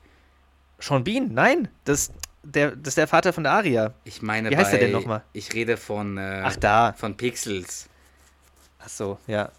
[0.79, 1.33] Sean Bean?
[1.33, 2.13] Nein, das,
[2.43, 3.93] der, das ist der Vater von der Aria.
[4.05, 5.21] Ich meine, Wie heißt bei, er denn nochmal?
[5.33, 6.93] Ich rede von, äh, Ach, da.
[6.93, 7.89] von Pixels.
[8.79, 9.51] Ach so, ja.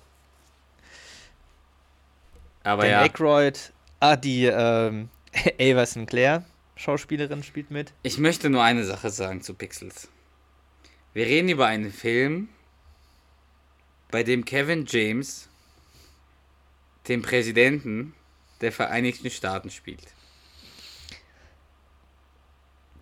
[2.65, 3.73] Aber Dan ja, Aykroyd.
[4.01, 5.11] Ah, die ähm,
[5.61, 6.45] Ava Sinclair,
[6.77, 7.93] Schauspielerin, spielt mit.
[8.03, 10.09] ich möchte nur eine Sache sagen zu Pixels.
[11.13, 12.49] Wir reden über einen Film,
[14.11, 15.49] bei dem Kevin James
[17.09, 18.15] den Präsidenten
[18.61, 20.15] der Vereinigten Staaten spielt.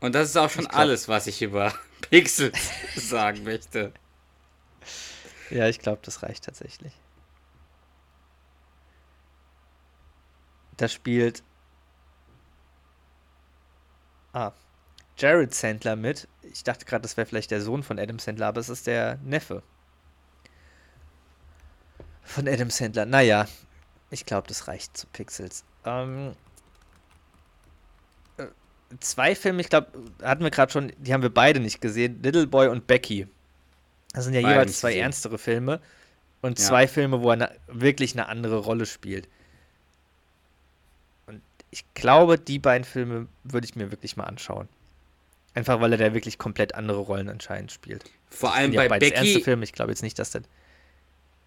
[0.00, 1.74] Und das ist auch schon alles, was ich über
[2.10, 3.92] Pixels sagen möchte.
[5.50, 6.94] Ja, ich glaube, das reicht tatsächlich.
[10.76, 11.42] Da spielt.
[14.32, 14.52] Ah.
[15.16, 16.28] Jared Sandler mit.
[16.42, 19.18] Ich dachte gerade, das wäre vielleicht der Sohn von Adam Sandler, aber es ist der
[19.24, 19.62] Neffe.
[22.24, 23.06] Von Adam Sandler.
[23.06, 23.46] Naja,
[24.10, 25.64] ich glaube, das reicht zu Pixels.
[25.84, 26.34] Ähm,
[28.38, 28.46] äh,
[29.00, 29.88] zwei Filme, ich glaube,
[30.22, 32.22] hatten wir gerade schon, die haben wir beide nicht gesehen.
[32.22, 33.26] Little Boy und Becky.
[34.12, 35.02] Das sind ja Beide jeweils zwei gesehen.
[35.04, 35.80] ernstere Filme
[36.42, 36.64] und Ja.
[36.64, 39.28] zwei Filme, wo er na, wirklich eine andere Rolle spielt.
[41.70, 44.68] Ich glaube, die beiden Filme würde ich mir wirklich mal anschauen.
[45.54, 48.04] Einfach weil er da wirklich komplett andere Rollen anscheinend spielt.
[48.28, 50.42] Vor allem bei beides ernste Becky, Filme, ich glaube jetzt nicht, dass der.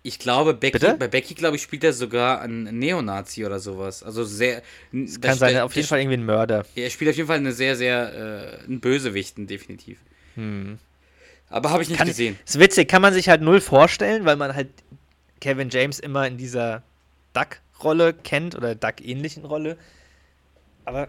[0.01, 0.95] ich glaube, Becky, Bitte?
[0.99, 4.03] bei Becky, glaube ich, spielt er sogar einen Neonazi oder sowas.
[4.03, 4.61] Also sehr.
[4.91, 6.65] Es kann sein, auf jeden Fall irgendwie ein Mörder.
[6.75, 9.99] Er spielt auf jeden Fall eine sehr, sehr, äh, einen Bösewichten, definitiv.
[10.35, 10.79] Hm.
[11.49, 12.37] Aber habe ich nicht Kann, gesehen.
[12.45, 14.69] ist witzig, kann man sich halt null vorstellen, weil man halt
[15.39, 16.83] Kevin James immer in dieser
[17.33, 19.77] Duck-Rolle kennt oder Duck-ähnlichen Rolle.
[20.85, 21.07] Aber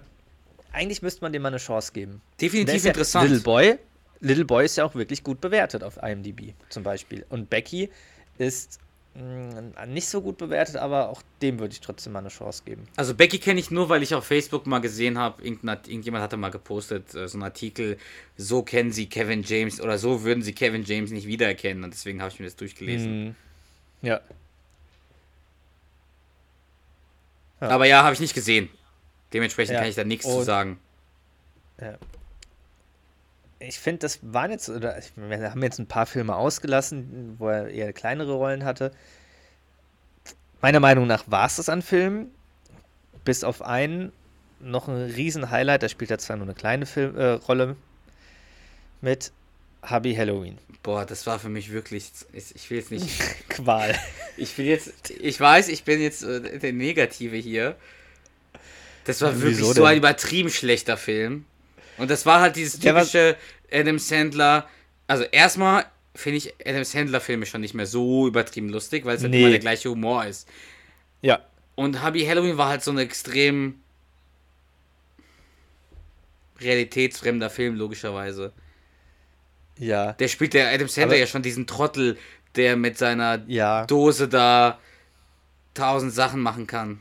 [0.72, 2.20] eigentlich müsste man dem mal eine Chance geben.
[2.40, 3.30] Definitiv ja interessant.
[3.30, 3.78] Little Boy.
[4.20, 7.26] Little Boy ist ja auch wirklich gut bewertet auf IMDb zum Beispiel.
[7.28, 7.90] Und Becky
[8.38, 8.80] ist
[9.14, 12.84] mh, nicht so gut bewertet, aber auch dem würde ich trotzdem mal eine Chance geben.
[12.96, 16.50] Also Becky kenne ich nur, weil ich auf Facebook mal gesehen habe, irgendjemand hatte mal
[16.50, 17.98] gepostet, äh, so einen Artikel,
[18.36, 21.84] so kennen sie Kevin James oder so würden sie Kevin James nicht wiedererkennen.
[21.84, 23.24] Und deswegen habe ich mir das durchgelesen.
[23.24, 23.34] Mhm.
[24.02, 24.20] Ja.
[27.60, 27.68] Ja.
[27.68, 28.68] Aber ja, habe ich nicht gesehen.
[29.34, 29.80] Dementsprechend Ja.
[29.80, 30.78] kann ich da nichts zu Und- sagen.
[33.58, 37.68] Ich finde, das waren jetzt, oder wir haben jetzt ein paar Filme ausgelassen, wo er
[37.68, 38.92] eher kleinere Rollen hatte.
[40.60, 42.30] Meiner Meinung nach war es das an Filmen.
[43.24, 44.12] Bis auf einen
[44.60, 47.76] noch ein riesen Highlight, da spielt er zwar nur eine kleine Film, äh, Rolle
[49.00, 49.32] mit
[49.88, 50.58] Hubby Halloween.
[50.82, 52.12] Boah, das war für mich wirklich.
[52.32, 53.08] Ich ich will jetzt nicht.
[53.48, 53.94] Qual.
[54.36, 55.10] Ich will jetzt.
[55.10, 57.76] Ich weiß, ich bin jetzt äh, der Negative hier.
[59.04, 59.98] Das war wirklich Wieso so ein denn?
[59.98, 61.44] übertrieben schlechter Film.
[61.98, 63.36] Und das war halt dieses typische
[63.70, 64.68] Adam Sandler.
[65.06, 65.84] Also erstmal
[66.14, 69.40] finde ich Adam Sandler Filme schon nicht mehr so übertrieben lustig, weil es halt Nee.
[69.42, 70.48] immer der gleiche Humor ist.
[71.22, 71.40] Ja.
[71.74, 73.80] Und Hubby Halloween war halt so ein extrem
[76.60, 78.52] realitätsfremder Film, logischerweise.
[79.78, 80.12] Ja.
[80.12, 82.16] Der spielt der Adam Sandler Aber- ja schon diesen Trottel,
[82.56, 83.86] der mit seiner Ja.
[83.86, 84.78] Dose da
[85.74, 87.00] tausend Sachen machen kann.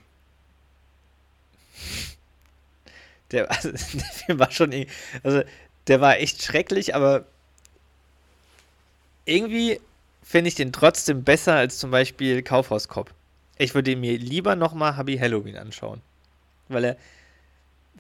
[3.31, 4.85] Der, also, der Film war schon.
[5.23, 5.43] Also,
[5.87, 7.25] der war echt schrecklich, aber
[9.25, 9.79] irgendwie
[10.21, 13.13] finde ich den trotzdem besser als zum Beispiel Kaufhauskopf.
[13.57, 16.01] Ich würde mir lieber nochmal Hubby Halloween anschauen.
[16.69, 16.97] Weil er.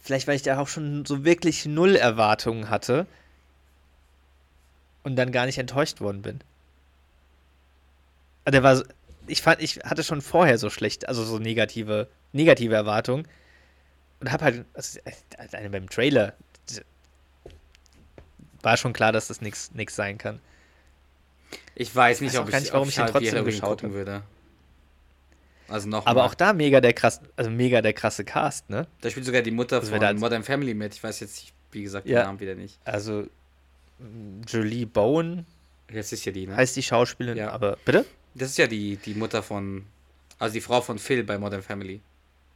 [0.01, 3.05] Vielleicht, weil ich da auch schon so wirklich null Erwartungen hatte.
[5.03, 6.39] Und dann gar nicht enttäuscht worden bin.
[8.45, 8.83] Aber Der war.
[9.27, 13.25] Ich fand, ich hatte schon vorher so schlecht, also so negative, negative Erwartungen.
[14.23, 14.99] Und hab halt, also,
[15.51, 16.33] eine beim Trailer,
[18.61, 20.39] war schon klar, dass das nichts sein kann.
[21.75, 23.95] Ich weiß nicht, weiß ob ich, nicht, warum ob ich den trotzdem geschaut gucken hab.
[23.95, 24.23] würde.
[25.67, 26.27] Also noch Aber mal.
[26.27, 28.87] auch da mega der krass, also mega der krasse Cast, ne?
[29.01, 30.93] Da spielt sogar die Mutter Das von da Modern Family mit.
[30.93, 32.23] Ich weiß jetzt, wie gesagt, den Ja.
[32.23, 32.79] Namen wieder nicht.
[32.85, 33.27] Also
[33.99, 35.45] m, Jolie Bowen
[35.91, 36.55] Jetzt ist ja die, ne?
[36.55, 37.51] heißt die Schauspielerin, Ja.
[37.51, 38.05] aber bitte?
[38.35, 39.85] Das ist ja die, die Mutter von.
[40.39, 41.99] Also die Frau von Phil bei Modern Family.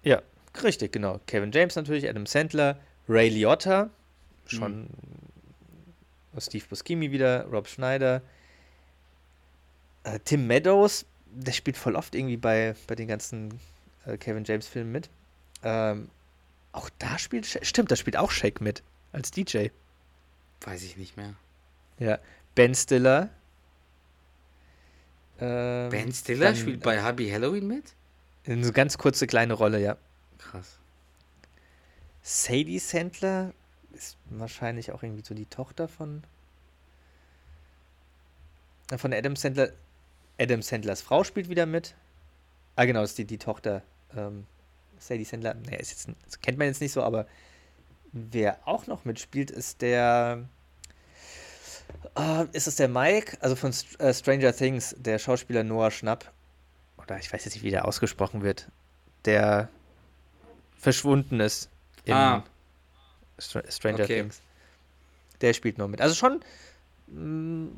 [0.03, 0.21] Ja,
[0.63, 1.19] richtig, genau.
[1.27, 3.89] Kevin James natürlich, Adam Sandler, Ray Liotta,
[4.45, 4.87] schon
[6.39, 8.21] Steve Buscemi wieder, Rob Schneider,
[10.03, 13.59] äh, Tim Meadows, der spielt voll oft irgendwie bei, bei den ganzen
[14.05, 15.09] äh, Kevin James Filmen mit.
[15.63, 16.09] Ähm,
[16.71, 19.67] auch da spielt, stimmt, da spielt auch Shaq mit, als DJ.
[20.61, 21.33] Weiß ich nicht mehr.
[21.99, 22.19] Ja,
[22.55, 23.29] Ben Stiller.
[25.39, 27.93] Ähm, Ben Stiller dann, spielt bei Hubby Halloween mit?
[28.45, 29.97] Eine so ganz kurze kleine Rolle, ja.
[30.37, 30.79] Krass.
[32.21, 33.53] Sadie Sandler
[33.93, 36.23] ist wahrscheinlich auch irgendwie so die Tochter von
[38.91, 39.71] äh, von Adam Sandler.
[40.39, 41.95] Adam Sandlers Frau spielt wieder mit.
[42.75, 43.81] Ah, genau, ist die, die Tochter.
[44.15, 44.45] Ähm,
[44.99, 45.55] Sadie Sandler.
[45.55, 47.27] Naja, ist jetzt, das kennt man jetzt nicht so, aber
[48.11, 50.47] wer auch noch mitspielt, ist der.
[52.13, 53.37] Ah, ist es der Mike?
[53.39, 56.31] Also von Str äh, Stranger Things, der Schauspieler Noah Schnapp.
[56.97, 58.69] Oder ich weiß jetzt nicht, wie der ausgesprochen wird.
[59.25, 59.69] Der
[60.79, 61.69] verschwunden ist.
[62.05, 62.43] in Ah.
[63.39, 64.21] Str Stranger Okay.
[64.21, 64.41] Things.
[65.41, 66.01] Der spielt noch mit.
[66.01, 66.41] Also schon
[67.07, 67.69] mh,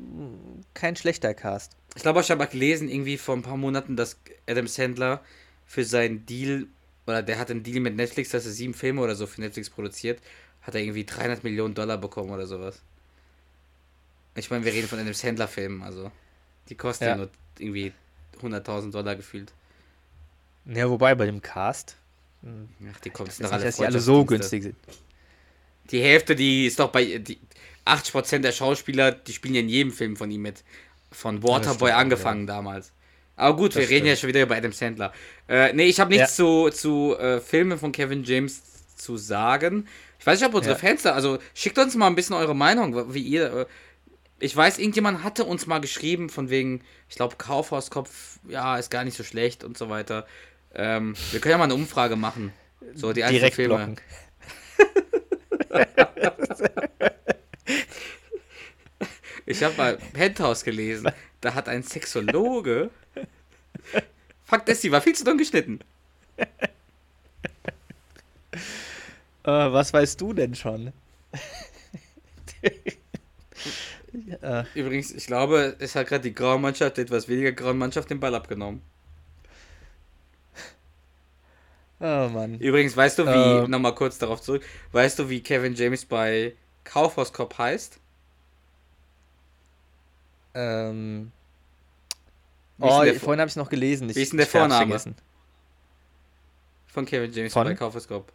[0.74, 1.76] kein schlechter Cast.
[1.96, 5.20] Ich glaube, ich habe mal gelesen, irgendwie vor ein paar Monaten, dass Adam Sandler
[5.66, 6.66] für seinen Deal,
[7.06, 9.68] oder der hat einen Deal mit Netflix, dass er sieben Filme oder so für Netflix
[9.70, 10.20] produziert,
[10.62, 12.80] hat er irgendwie 300 Millionen Dollar bekommen oder sowas.
[14.36, 16.10] Ich meine, wir reden von einem Sandler-Film, also
[16.68, 17.16] die kosten ja, Ja.
[17.16, 17.92] nur irgendwie
[18.40, 19.52] 100.000 Dollar gefühlt.
[20.66, 21.96] Ja, wobei bei dem Cast.
[22.42, 24.76] Mh, Ach, die ist jetzt noch nicht, alle dass die alle so günstig sind.
[25.90, 27.18] Die Hälfte, die ist doch bei.
[27.18, 27.38] Die
[27.86, 30.62] 80% der Schauspieler, die spielen ja in jedem Film von ihm mit.
[31.10, 32.92] Von Waterboy stimmt, angefangen damals.
[33.36, 34.20] Aber gut, wir Das reden ja stimmt.
[34.20, 35.12] schon wieder über Adam Sandler.
[35.48, 36.44] Äh, nee, ich habe nichts Ja.
[36.44, 38.62] zu, zu äh, Filmen von Kevin James
[38.96, 39.88] zu sagen.
[40.20, 40.78] Ich weiß nicht, ob unsere Ja.
[40.78, 43.52] Fans da, also schickt uns mal ein bisschen eure Meinung, wie ihr.
[43.60, 43.66] Äh,
[44.42, 49.04] ich weiß, irgendjemand hatte uns mal geschrieben, von wegen, ich glaube, Kaufhauskopf, ja, ist gar
[49.04, 50.26] nicht so schlecht und so weiter.
[50.74, 52.52] Ähm, wir können ja mal eine Umfrage machen.
[52.94, 53.96] So, die Direkt Filme.
[59.46, 61.10] Ich habe mal Penthouse gelesen.
[61.40, 62.90] Da hat ein Sexologe.
[64.44, 65.80] Fuck, das, die war viel zu dumm geschnitten.
[69.42, 70.92] Äh, was weißt du denn schon?
[74.74, 78.18] Übrigens, ich glaube, es hat gerade die graue Mannschaft, die etwas weniger grauen Mannschaft, den
[78.20, 78.82] Ball abgenommen.
[82.00, 82.58] Oh Mann.
[82.58, 83.68] Übrigens, weißt du, wie, Äh.
[83.68, 87.98] nochmal kurz darauf zurück, weißt du, wie Kevin James bei Kaufhauskopf heißt?
[90.54, 91.32] Ähm.
[92.78, 94.08] Oh, vorhin habe ich es noch gelesen.
[94.08, 94.98] Ich, Wie ist denn der Vorname?
[96.86, 97.66] Von Kevin James Von?
[97.66, 98.32] bei Kaufhauskorb.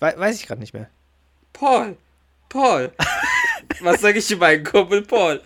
[0.00, 0.90] We weiß ich gerade nicht mehr.
[1.52, 1.96] Paul!
[2.48, 2.92] Paul!
[3.80, 5.42] Was sag ich zu meinem Kumpel Paul?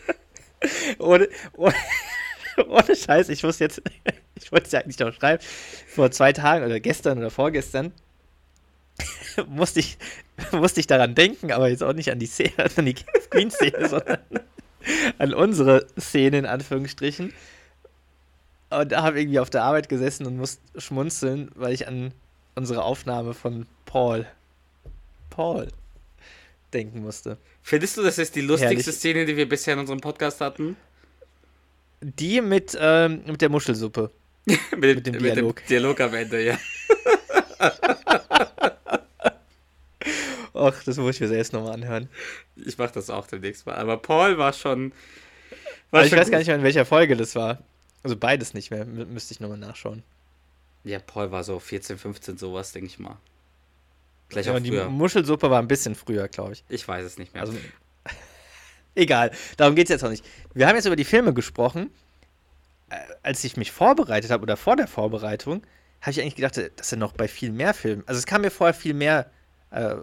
[0.99, 1.75] Ohne, ohne,
[2.69, 3.83] ohne Scheiß, ich muss jetzt,
[4.45, 5.43] ich wollte es ja eigentlich noch schreiben,
[5.89, 7.93] vor zwei Tagen oder gestern oder vorgestern
[9.49, 9.99] musste ich,
[10.53, 14.19] musste ich daran denken, aber jetzt auch nicht an die Szene, an die Queen-Szene, sondern
[15.19, 17.33] an unsere Szene in Anführungsstrichen.
[18.71, 22.13] Und da habe ich irgendwie auf der Arbeit gesessen und musste schmunzeln, weil ich an
[22.55, 24.27] unsere Aufnahme von Paul,
[25.31, 25.69] Paul,
[26.73, 27.37] denken musste.
[27.63, 28.97] Findest du, das ist die lustigste Herrlich.
[28.97, 30.77] Szene, die wir bisher in unserem Podcast hatten?
[32.01, 34.11] Die mit, ähm, mit der Muschelsuppe.
[34.77, 35.57] mit, dem mit Dialog.
[35.57, 36.59] dem Dialog am Ende, ja.
[40.55, 42.09] Och, das muss ich mir selbst nochmal anhören.
[42.57, 43.75] Ich mach das auch demnächst mal.
[43.77, 44.93] Aber Paul war schon.
[45.91, 46.39] War ich schon weiß gar gut.
[46.41, 47.59] nicht mehr, in welcher Folge das war.
[48.03, 48.85] Also beides nicht mehr.
[48.85, 50.03] Mü müsste ich nochmal nachschauen.
[50.85, 53.17] Ja, Paul war so 14, 15, sowas, denke ich mal.
[54.29, 54.89] Gleich Ja, auch und die früher.
[54.89, 56.65] Muschelsuppe war ein bisschen früher, glaube ich.
[56.69, 57.43] Ich weiß es nicht mehr.
[57.43, 57.55] Also,
[58.95, 60.25] egal, darum geht es jetzt auch nicht.
[60.55, 61.91] Wir haben jetzt über die Filme gesprochen.
[62.93, 65.63] Äh, Als ich mich vorbereitet habe oder vor der Vorbereitung,
[66.01, 68.03] habe ich eigentlich gedacht, dass er noch bei viel mehr Filmen.
[68.07, 69.31] Also es kam mir vorher viel mehr
[69.71, 69.95] äh,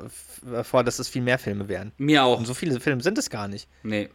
[0.63, 1.91] vor, dass es viel mehr Filme wären.
[1.97, 2.39] Mir auch.
[2.39, 3.67] Und so viele Filme sind es gar nicht.
[3.83, 4.09] nee,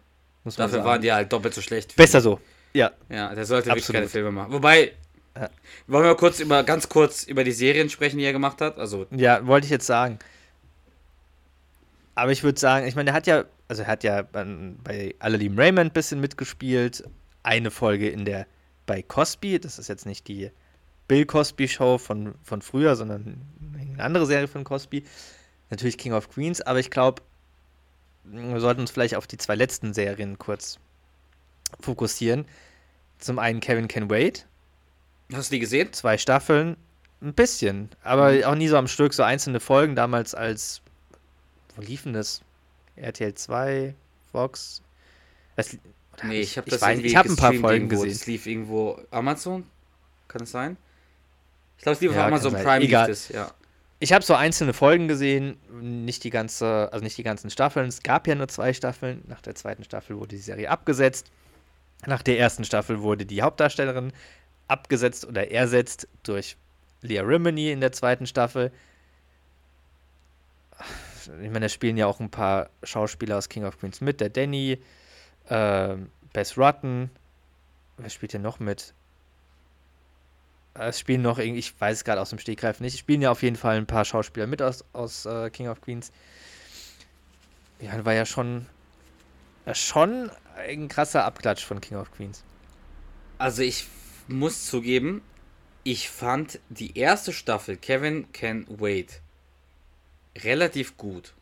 [0.45, 0.89] Muss man dafür sagen.
[0.89, 1.95] waren die halt doppelt so schlecht.
[1.97, 2.41] Besser so.
[2.73, 2.91] Ja.
[3.09, 3.97] Ja, der sollte wirklich Absolut.
[4.01, 4.53] keine Filme machen.
[4.53, 4.93] Wobei,
[5.37, 5.49] Ja.
[5.87, 8.79] wollen wir kurz über, ganz kurz über die Serien sprechen, die er gemacht hat?
[8.79, 10.19] Also, Ja, wollte ich jetzt sagen.
[12.15, 14.45] Aber ich würde sagen, ich meine, er hat ja, also er hat ja bei,
[14.83, 17.05] bei Alle lieben Raymond ein bisschen mitgespielt.
[17.43, 18.47] Eine Folge in der
[18.87, 20.51] bei Cosby, das ist jetzt nicht die
[21.09, 23.43] Bill Cosby Show von, von früher, sondern
[23.91, 25.05] eine andere Serie von Cosby.
[25.71, 27.23] Natürlich King of Queens, aber ich glaube,
[28.25, 30.79] wir sollten uns vielleicht auf die zwei letzten Serien kurz
[31.81, 32.47] fokussieren.
[33.19, 34.47] Zum einen Kevin Can Wait,
[35.33, 35.93] hast du die gesehen?
[35.93, 36.77] zwei Staffeln,
[37.23, 38.45] ein bisschen, aber Mhm.
[38.45, 40.81] auch nie so am Stück, so einzelne Folgen damals als,
[41.77, 42.43] wo liefen das?
[42.97, 43.95] RTL 2,
[44.31, 44.83] Fox?
[45.57, 45.77] Was,
[46.15, 48.03] oder Nee, ich habe das weiß, irgendwie ich habe ein paar Folgen irgendwo.
[48.03, 48.19] gesehen.
[48.19, 49.65] Das lief irgendwo Amazon?
[50.29, 50.77] Kann das sein?
[51.77, 52.65] Ich glaube, es lief Ja, auf Amazon sein.
[52.65, 53.09] Prime Egal.
[53.09, 53.51] das, ja.
[54.01, 57.89] Ich habe so einzelne Folgen gesehen, nicht die ganze, also nicht die ganzen Staffeln.
[57.89, 59.23] Es gab ja nur zwei Staffeln.
[59.29, 61.31] Nach der zweiten Staffel wurde die Serie abgesetzt.
[62.07, 64.13] Nach der ersten Staffel wurde die Hauptdarstellerin
[64.69, 66.57] abgesetzt oder ersetzt durch
[67.03, 68.73] Leah Remini in der zweiten Staffel.
[71.43, 74.21] Ich meine, da spielen ja auch ein paar Schauspieler aus King of Queens mit.
[74.21, 74.79] Der Danny,
[75.49, 77.11] ähm, Bess Rutten.
[77.97, 78.95] Wer spielt denn noch mit?
[80.75, 83.43] Es spielen noch irgendwie, ich weiß es gerade aus dem Stegreif nicht, spielen ja auf
[83.43, 86.11] jeden Fall ein paar Schauspieler mit aus, aus äh, King of Queens.
[87.79, 88.67] Ja, war ja schon,
[89.67, 92.43] äh, schon ein krasser Abklatsch von King of Queens.
[93.39, 93.87] Also ich
[94.27, 95.23] muss zugeben,
[95.85, 99.21] ich fand die erste Staffel Kevin Can Wait
[100.39, 101.35] relativ gut.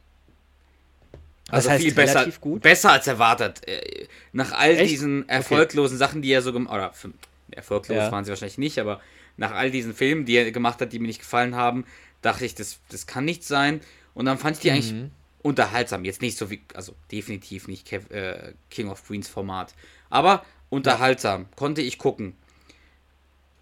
[1.53, 2.63] Also heißt viel besser, gut?
[2.63, 3.67] besser als erwartet.
[3.69, 4.91] Äh, Nach all Echt?
[4.91, 7.09] diesen erfolglosen Sachen, die er so gemacht oder f-
[7.51, 8.11] erfolglos Ja.
[8.13, 9.01] waren sie wahrscheinlich nicht, aber
[9.37, 11.85] nach all diesen Filmen, die er gemacht hat, die mir nicht gefallen haben,
[12.23, 13.81] dachte ich, das, das kann nicht sein.
[14.15, 15.11] Und dann fand ich die eigentlich Mhm.
[15.43, 16.05] unterhaltsam.
[16.05, 19.75] Jetzt nicht so wie, also definitiv nicht Kev, äh, King of Queens Format,
[20.11, 21.47] aber unterhaltsam.
[21.57, 22.35] Konnte ich gucken.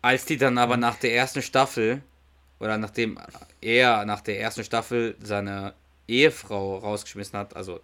[0.03, 2.03] Als die dann aber nach der ersten Staffel,
[2.59, 3.19] oder nachdem
[3.61, 5.75] er nach der ersten Staffel seine
[6.11, 7.81] Ehefrau rausgeschmissen hat, also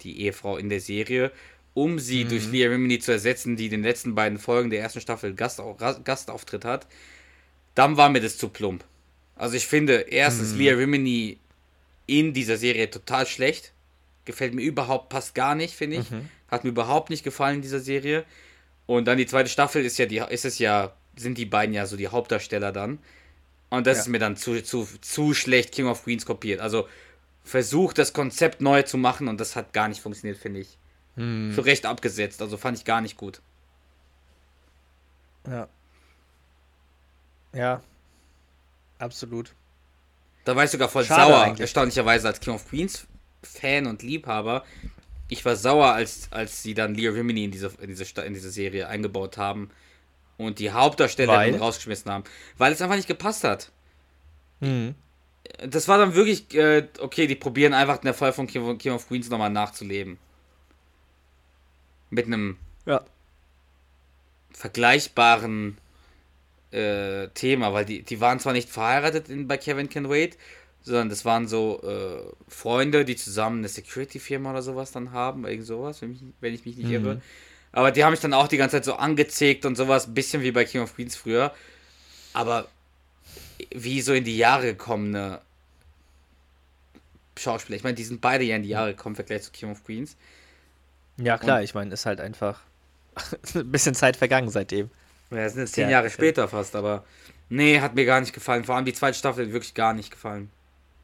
[0.00, 1.30] die Ehefrau in der Serie,
[1.72, 5.00] um sie durch Leah Remini zu ersetzen, die in den letzten beiden Folgen der ersten
[5.00, 6.86] Staffel Gastau Gastauftritt hat,
[7.74, 8.84] dann war mir das zu plump.
[9.36, 11.38] Also ich finde, erstens Leah Remini
[12.06, 13.72] in dieser Serie total schlecht.
[14.24, 16.06] Gefällt mir überhaupt, passt gar nicht, finde ich.
[16.48, 18.24] Hat mir überhaupt nicht gefallen in dieser Serie.
[18.86, 21.86] Und dann die zweite Staffel ist ja die, ist es ja, sind die beiden ja
[21.86, 22.98] so die Hauptdarsteller dann.
[23.76, 24.02] Und das Ja.
[24.02, 26.60] ist mir dann zu, zu, zu schlecht King of Queens kopiert.
[26.60, 26.88] Also
[27.42, 30.78] versucht das Konzept neu zu machen und das hat gar nicht funktioniert, finde ich.
[31.16, 31.52] Hm.
[31.54, 33.40] Für recht abgesetzt, also fand ich gar nicht gut.
[35.46, 35.68] Ja.
[37.52, 37.82] Ja.
[38.98, 39.52] Absolut.
[40.44, 41.60] Da war ich sogar voll Schade sauer, eigentlich.
[41.60, 43.06] erstaunlicherweise als King of Queens
[43.42, 44.64] Fan und Liebhaber.
[45.28, 48.50] Ich war sauer, als, als sie dann Leah Remini in diese, in, diese, in diese
[48.50, 49.70] Serie eingebaut haben
[50.36, 52.24] und die Hauptdarstellerin rausgeschmissen haben,
[52.58, 53.70] weil es einfach nicht gepasst hat.
[54.60, 54.94] Mhm.
[55.66, 58.92] Das war dann wirklich, äh, okay, die probieren einfach den Erfolg von King of, King
[58.92, 60.18] of Queens nochmal nachzuleben.
[62.10, 62.56] Mit einem
[62.86, 63.04] Ja.
[64.52, 65.78] vergleichbaren
[66.70, 70.38] äh, Thema, weil die, die waren zwar nicht verheiratet in, bei Kevin Can Wait,
[70.82, 75.66] sondern das waren so äh, Freunde, die zusammen eine Security-Firma oder sowas dann haben, irgend
[75.66, 77.20] sowas, wenn, mich, wenn ich mich nicht irre.
[77.74, 80.42] Aber die haben mich dann auch die ganze Zeit so angezickt und sowas, ein bisschen
[80.42, 81.52] wie bei King of Queens früher.
[82.32, 82.68] Aber
[83.74, 85.40] wie so in die Jahre gekommene
[87.36, 87.76] Schauspieler.
[87.76, 89.84] Ich meine, die sind beide ja in die Jahre gekommen im Vergleich zu King of
[89.84, 90.16] Queens.
[91.16, 92.60] Ja, klar, ich meine, ist halt einfach
[93.56, 94.88] ein bisschen Zeit vergangen seitdem.
[95.32, 97.04] Ja, das sind jetzt zehn Ja, Jahre später fast, aber
[97.48, 98.62] nee, hat mir gar nicht gefallen.
[98.62, 100.48] Vor allem die zweite Staffel hat wirklich gar nicht gefallen.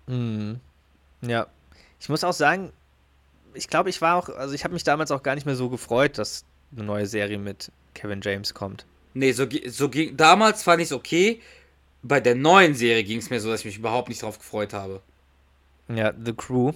[0.07, 0.61] Mhm.
[1.23, 1.49] Ja.
[1.99, 2.73] Ich muss auch sagen,
[3.55, 5.68] ich glaube, ich war auch, also ich habe mich damals auch gar nicht mehr so
[5.68, 8.87] gefreut, dass eine neue Serie mit Kevin James kommt.
[9.14, 10.16] Nee, so, so ging.
[10.16, 11.41] Damals fand ich es okay.
[12.03, 14.73] Bei der neuen Serie ging es mir so, dass ich mich überhaupt nicht drauf gefreut
[14.73, 15.03] habe.
[15.89, 16.73] Ja, The Crew.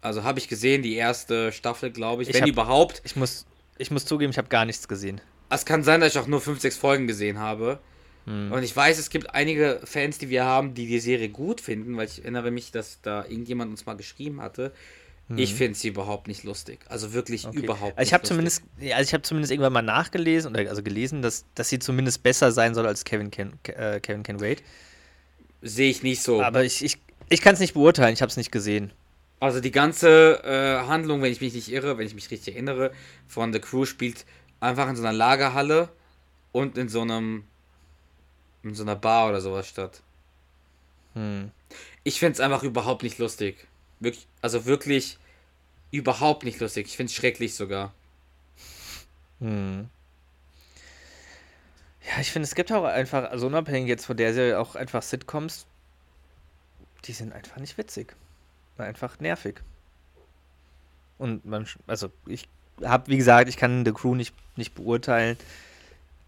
[0.00, 2.28] Also habe ich gesehen, die erste Staffel, glaube ich.
[2.28, 3.00] Ich wenn hab- überhaupt.
[3.04, 3.46] Ich muss,
[3.78, 5.20] ich muss zugeben, ich habe gar nichts gesehen.
[5.50, 7.80] Es kann sein, dass ich auch nur 5, 6 Folgen gesehen habe.
[8.26, 8.52] Hm.
[8.52, 11.96] Und ich weiß, es gibt einige Fans, die wir haben, die die Serie gut finden,
[11.96, 14.72] weil ich erinnere mich, dass da irgendjemand uns mal geschrieben hatte.
[15.36, 16.80] Ich finde sie überhaupt nicht lustig.
[16.88, 17.50] Also wirklich Mhm.
[17.50, 17.58] Okay.
[17.58, 21.20] überhaupt Also ich nicht zumindest, also ich habe zumindest irgendwann mal nachgelesen oder also gelesen,
[21.20, 24.62] dass, dass sie zumindest besser sein soll als Kevin Can, äh, Kevin Can Wait.
[25.60, 26.42] Sehe ich nicht so.
[26.42, 26.98] Aber ich, ich,
[27.28, 28.90] ich kann es nicht beurteilen, ich habe es nicht gesehen.
[29.40, 32.92] Also die ganze äh, Handlung, wenn ich mich nicht irre, wenn ich mich richtig erinnere,
[33.26, 34.24] von The Crew spielt
[34.60, 35.90] einfach in so einer Lagerhalle
[36.52, 37.44] und in so einem
[38.62, 40.00] in so einer Bar oder sowas statt.
[41.14, 41.50] Hm.
[42.02, 43.66] Ich finde es einfach überhaupt nicht lustig.
[44.00, 45.18] Wirklich, also wirklich
[45.90, 46.86] überhaupt nicht lustig.
[46.86, 47.92] Ich finde es schrecklich sogar.
[49.40, 49.88] Hm.
[52.08, 55.02] Ja, ich finde, es gibt auch einfach, also unabhängig jetzt von der Serie, auch einfach
[55.02, 55.66] Sitcoms,
[57.04, 58.14] die sind einfach nicht witzig.
[58.78, 59.60] Einfach nervig.
[61.18, 62.48] Und man, also ich
[62.82, 65.36] habe, wie gesagt, ich kann The Crew nicht, nicht beurteilen,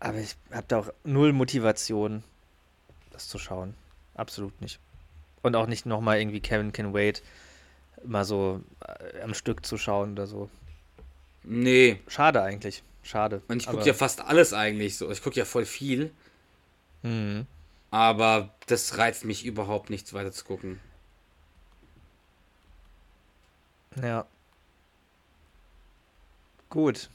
[0.00, 2.24] aber ich habe da auch null Motivation,
[3.12, 3.74] das zu schauen.
[4.14, 4.80] Absolut nicht.
[5.42, 7.22] Und auch nicht nochmal irgendwie Kevin Can Wait
[8.04, 10.50] mal so äh, am Stück zu schauen oder so.
[11.42, 12.00] Nee.
[12.08, 12.82] Schade eigentlich.
[13.02, 13.42] Schade.
[13.48, 15.10] Und ich gucke ja fast alles eigentlich so.
[15.10, 16.12] Ich gucke ja voll viel.
[17.02, 17.46] Mhm.
[17.90, 20.80] Aber das reizt mich überhaupt nichts weiter zu gucken.
[24.00, 24.26] Ja.
[26.68, 27.08] Gut.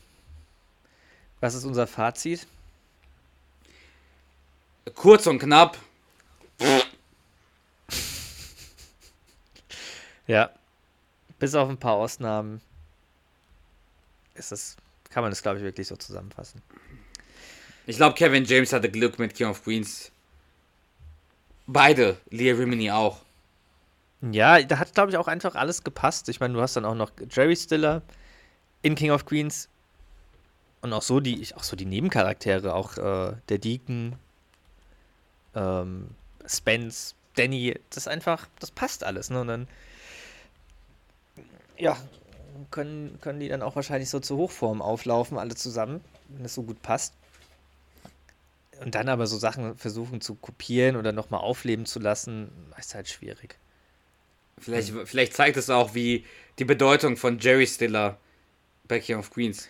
[1.39, 2.47] Was ist unser Fazit?
[4.95, 5.77] Kurz und knapp.
[10.27, 10.49] Ja.
[11.39, 12.61] Bis auf ein paar Ausnahmen
[14.35, 14.77] ist das,
[15.09, 16.61] kann man das, glaube ich, wirklich so zusammenfassen.
[17.87, 20.11] Ich glaube, Kevin James hatte Glück mit King of Queens.
[21.67, 22.17] Beide.
[22.29, 23.21] Leah Rimini auch.
[24.21, 26.29] Ja, da hat, glaube ich, auch einfach alles gepasst.
[26.29, 28.01] Ich meine, du hast dann auch noch Jerry Stiller
[28.81, 29.69] in King of Queens
[30.81, 34.15] und auch so die, auch so die Nebencharaktere, auch äh, der Deacon,
[35.55, 36.09] ähm,
[36.47, 39.41] Spence, Danny, das ist einfach, das passt alles, ne?
[39.41, 39.67] Und dann,
[41.77, 41.97] ja,
[42.71, 46.63] können, können die dann auch wahrscheinlich so zur Hochform auflaufen, alle zusammen, wenn es so
[46.63, 47.13] gut passt.
[48.81, 53.07] Und dann aber so Sachen versuchen zu kopieren oder nochmal aufleben zu lassen, ist halt
[53.07, 53.57] schwierig.
[54.57, 56.25] Vielleicht, vielleicht zeigt es auch, wie
[56.59, 58.17] die Bedeutung von Jerry Stiller
[58.87, 59.67] bei King of Queens.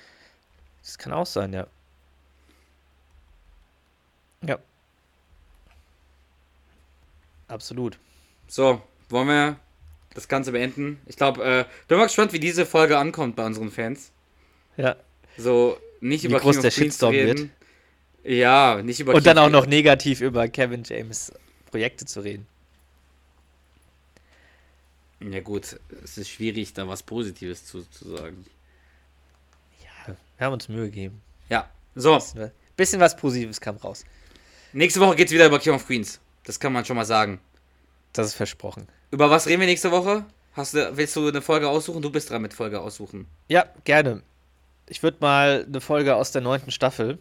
[0.82, 1.68] Das kann auch sein, ja.
[4.42, 4.60] Ja.
[7.48, 7.98] Absolut.
[8.48, 9.60] So, wollen wir
[10.16, 11.00] das Ganze beenden?
[11.06, 14.12] Ich glaube, äh, bin mal gespannt, wie diese Folge ankommt bei unseren Fans.
[14.78, 14.96] Ja.
[15.38, 17.52] So, nicht Wie über groß King der Shitstorm reden.
[18.24, 21.32] Ja, nicht über Und dann King- auch noch negativ über Kevin James
[21.70, 22.48] Projekte zu reden.
[25.22, 28.46] Ja gut, es ist schwierig, da was Positives zu, zu sagen.
[29.82, 31.22] Ja, wir haben uns Mühe gegeben.
[31.50, 34.04] Ja, so, Bisschen, bisschen was Positives kam raus.
[34.74, 36.20] nächste Woche geht's wieder über King of Queens.
[36.44, 37.40] Das kann man schon mal sagen.
[38.16, 38.88] Das ist versprochen.
[39.12, 40.26] Über was reden wir nächste Woche?
[40.54, 42.02] Hast du, willst du eine Folge aussuchen?
[42.02, 43.28] Du bist dran mit Folge aussuchen.
[43.50, 44.24] Ja, gerne.
[44.88, 47.20] Ich würde mal eine Folge aus der neunten Staffel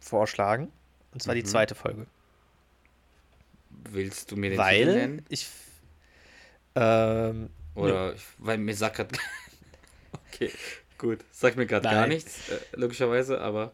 [0.00, 0.70] vorschlagen.
[1.12, 2.06] Und zwar die zweite Folge.
[3.70, 5.26] Willst du mir den Titel Weil nennen?
[5.30, 5.48] ich.
[6.74, 9.12] Ähm, Oder, ich, weil mir sagt grad.
[10.28, 10.50] okay,
[10.98, 11.20] gut.
[11.30, 13.72] Sagt mir gerade gar nichts, äh, logischerweise, aber.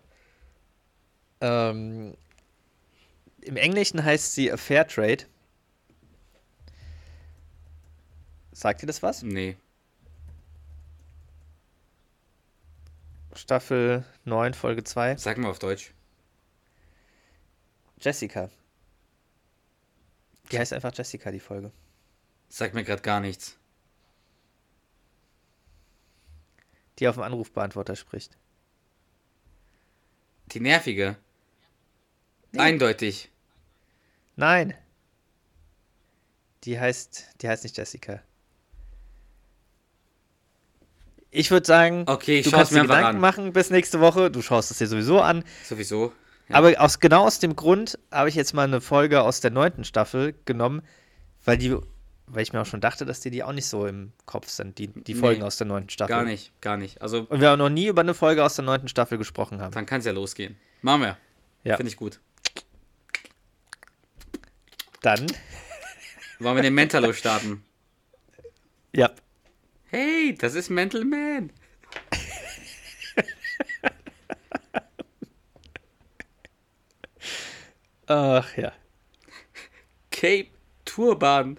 [1.40, 2.14] Ähm,
[3.40, 5.24] Im Englischen heißt sie A Fair Trade.
[8.58, 9.22] Sagt ihr das was?
[9.22, 9.56] Nee.
[13.32, 15.16] Staffel 9, Folge 2.
[15.16, 15.94] Sag mal auf Deutsch.
[18.00, 18.50] Jessica.
[20.50, 21.70] Die heißt einfach Jessica, die Folge.
[22.48, 23.56] Sagt mir gerade gar nichts.
[26.98, 28.36] Die auf dem Anrufbeantworter spricht.
[30.46, 31.16] Die nervige.
[32.56, 33.30] Eindeutig.
[34.34, 34.74] Nein.
[36.64, 38.20] Die heißt, die heißt nicht Jessica.
[41.30, 43.20] Ich würde sagen, Okay, ich du kannst mir dir Gedanken an.
[43.20, 44.30] machen bis nächste Woche.
[44.30, 45.44] Du schaust es dir sowieso an.
[45.64, 46.12] Sowieso.
[46.50, 49.84] Aber aus, genau aus dem Grund habe ich jetzt mal eine Folge aus der neunten
[49.84, 50.80] Staffel genommen,
[51.44, 51.76] weil die,
[52.26, 54.78] weil ich mir auch schon dachte, dass die die auch nicht so im Kopf sind,
[54.78, 56.08] die, die Nee, Folgen aus der neunten Staffel.
[56.14, 57.02] Gar nicht, gar nicht.
[57.02, 59.72] Also, Und wir auch noch nie über eine Folge aus der neunten Staffel gesprochen haben.
[59.74, 60.56] dann kann es ja losgehen.
[60.80, 61.16] Machen wir.
[61.64, 61.76] Ja.
[61.76, 62.18] Finde ich gut.
[65.02, 65.26] Dann,
[66.40, 67.62] Wollen wir den Mentalo starten?
[68.94, 69.10] ja.
[69.90, 71.50] Hey, das ist Mental Man.
[78.06, 78.72] Ach ja.
[80.10, 80.48] Cape
[80.84, 81.58] Turban.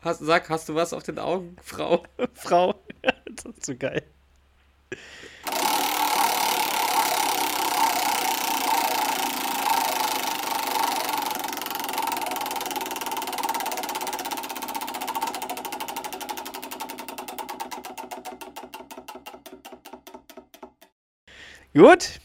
[0.00, 2.04] Hast, sag, hast du was auf den Augen, Frau?
[2.34, 2.80] Frau.
[3.02, 4.04] das ist so geil.
[21.76, 22.20] Gut.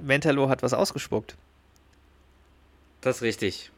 [0.00, 1.36] Mentalo hat was ausgespuckt.
[3.02, 3.70] Das ist richtig.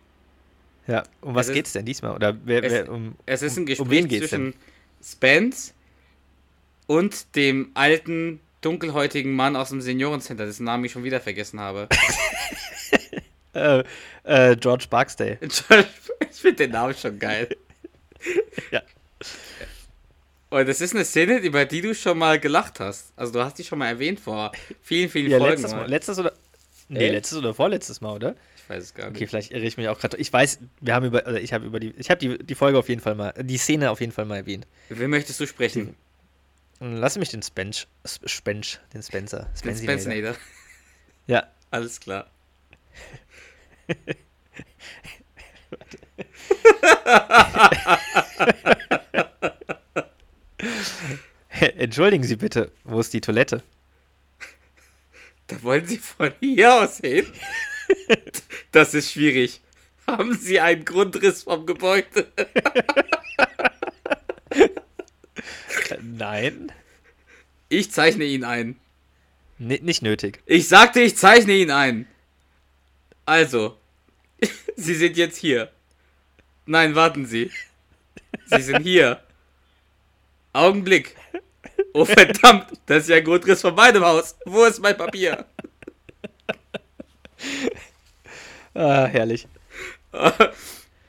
[0.87, 2.15] Ja, um was Es geht's denn diesmal?
[2.15, 4.55] Oder wer, Es, wer, um, es ist ein um Gespräch geht's zwischen
[5.03, 5.75] Spence
[6.87, 11.89] und dem alten, dunkelhäutigen Mann aus dem Seniorencenter, dessen Namen ich schon wieder vergessen habe.
[13.55, 13.83] äh,
[14.23, 15.39] äh, George Barksdale.
[15.41, 17.49] ich finde den Namen schon geil.
[18.71, 18.83] Ja.
[20.49, 23.13] Und es ist eine Szene, über die du schon mal gelacht hast.
[23.17, 25.55] Also du hast die schon mal erwähnt vor vielen, vielen Ja, Folgen.
[25.63, 25.89] letztes Mal.
[25.89, 26.33] Letztes oder.
[26.89, 27.13] Nee, Echt?
[27.13, 28.37] letztes oder vorletztes Mal, oder?
[28.57, 29.17] Ich weiß es gar nicht.
[29.17, 30.17] Okay, vielleicht irre ich mich auch gerade.
[30.19, 32.79] Ich weiß, wir haben über, also ich habe über die, ich habe die, die Folge
[32.79, 34.67] auf jeden Fall mal, die Szene auf jeden Fall mal erwähnt.
[34.89, 35.97] Wen möchtest du sprechen?
[36.79, 39.51] Lass mich den Spench, Sp- Spench, den Spencer.
[39.65, 39.77] Den.
[39.77, 40.37] Spencinator.
[41.27, 42.31] Ja, Alles klar.
[51.77, 53.63] entschuldigen Sie bitte, wo ist die Toilette?
[55.49, 57.27] Da wollen Sie von hier aus hin?
[58.73, 59.61] Das ist schwierig.
[60.09, 62.27] Haben Sie einen Grundriss vom Gebäude?
[66.03, 66.73] Nein,
[67.69, 68.77] Ich zeichne ihn ein.
[69.59, 70.41] Ni- nicht nötig.
[70.47, 72.07] Ich sagte, ich zeichne ihn ein.
[73.25, 73.79] Also,
[74.77, 75.71] Sie sind jetzt hier.
[76.67, 77.51] Nein, warten Sie.
[78.47, 79.23] Sie sind hier.
[80.57, 81.17] Augenblick.
[81.93, 84.37] Oh verdammt, das ist ja ein Grundriss von meinem Haus.
[84.45, 85.45] Wo ist mein Papier?
[88.75, 89.47] Ah, herrlich.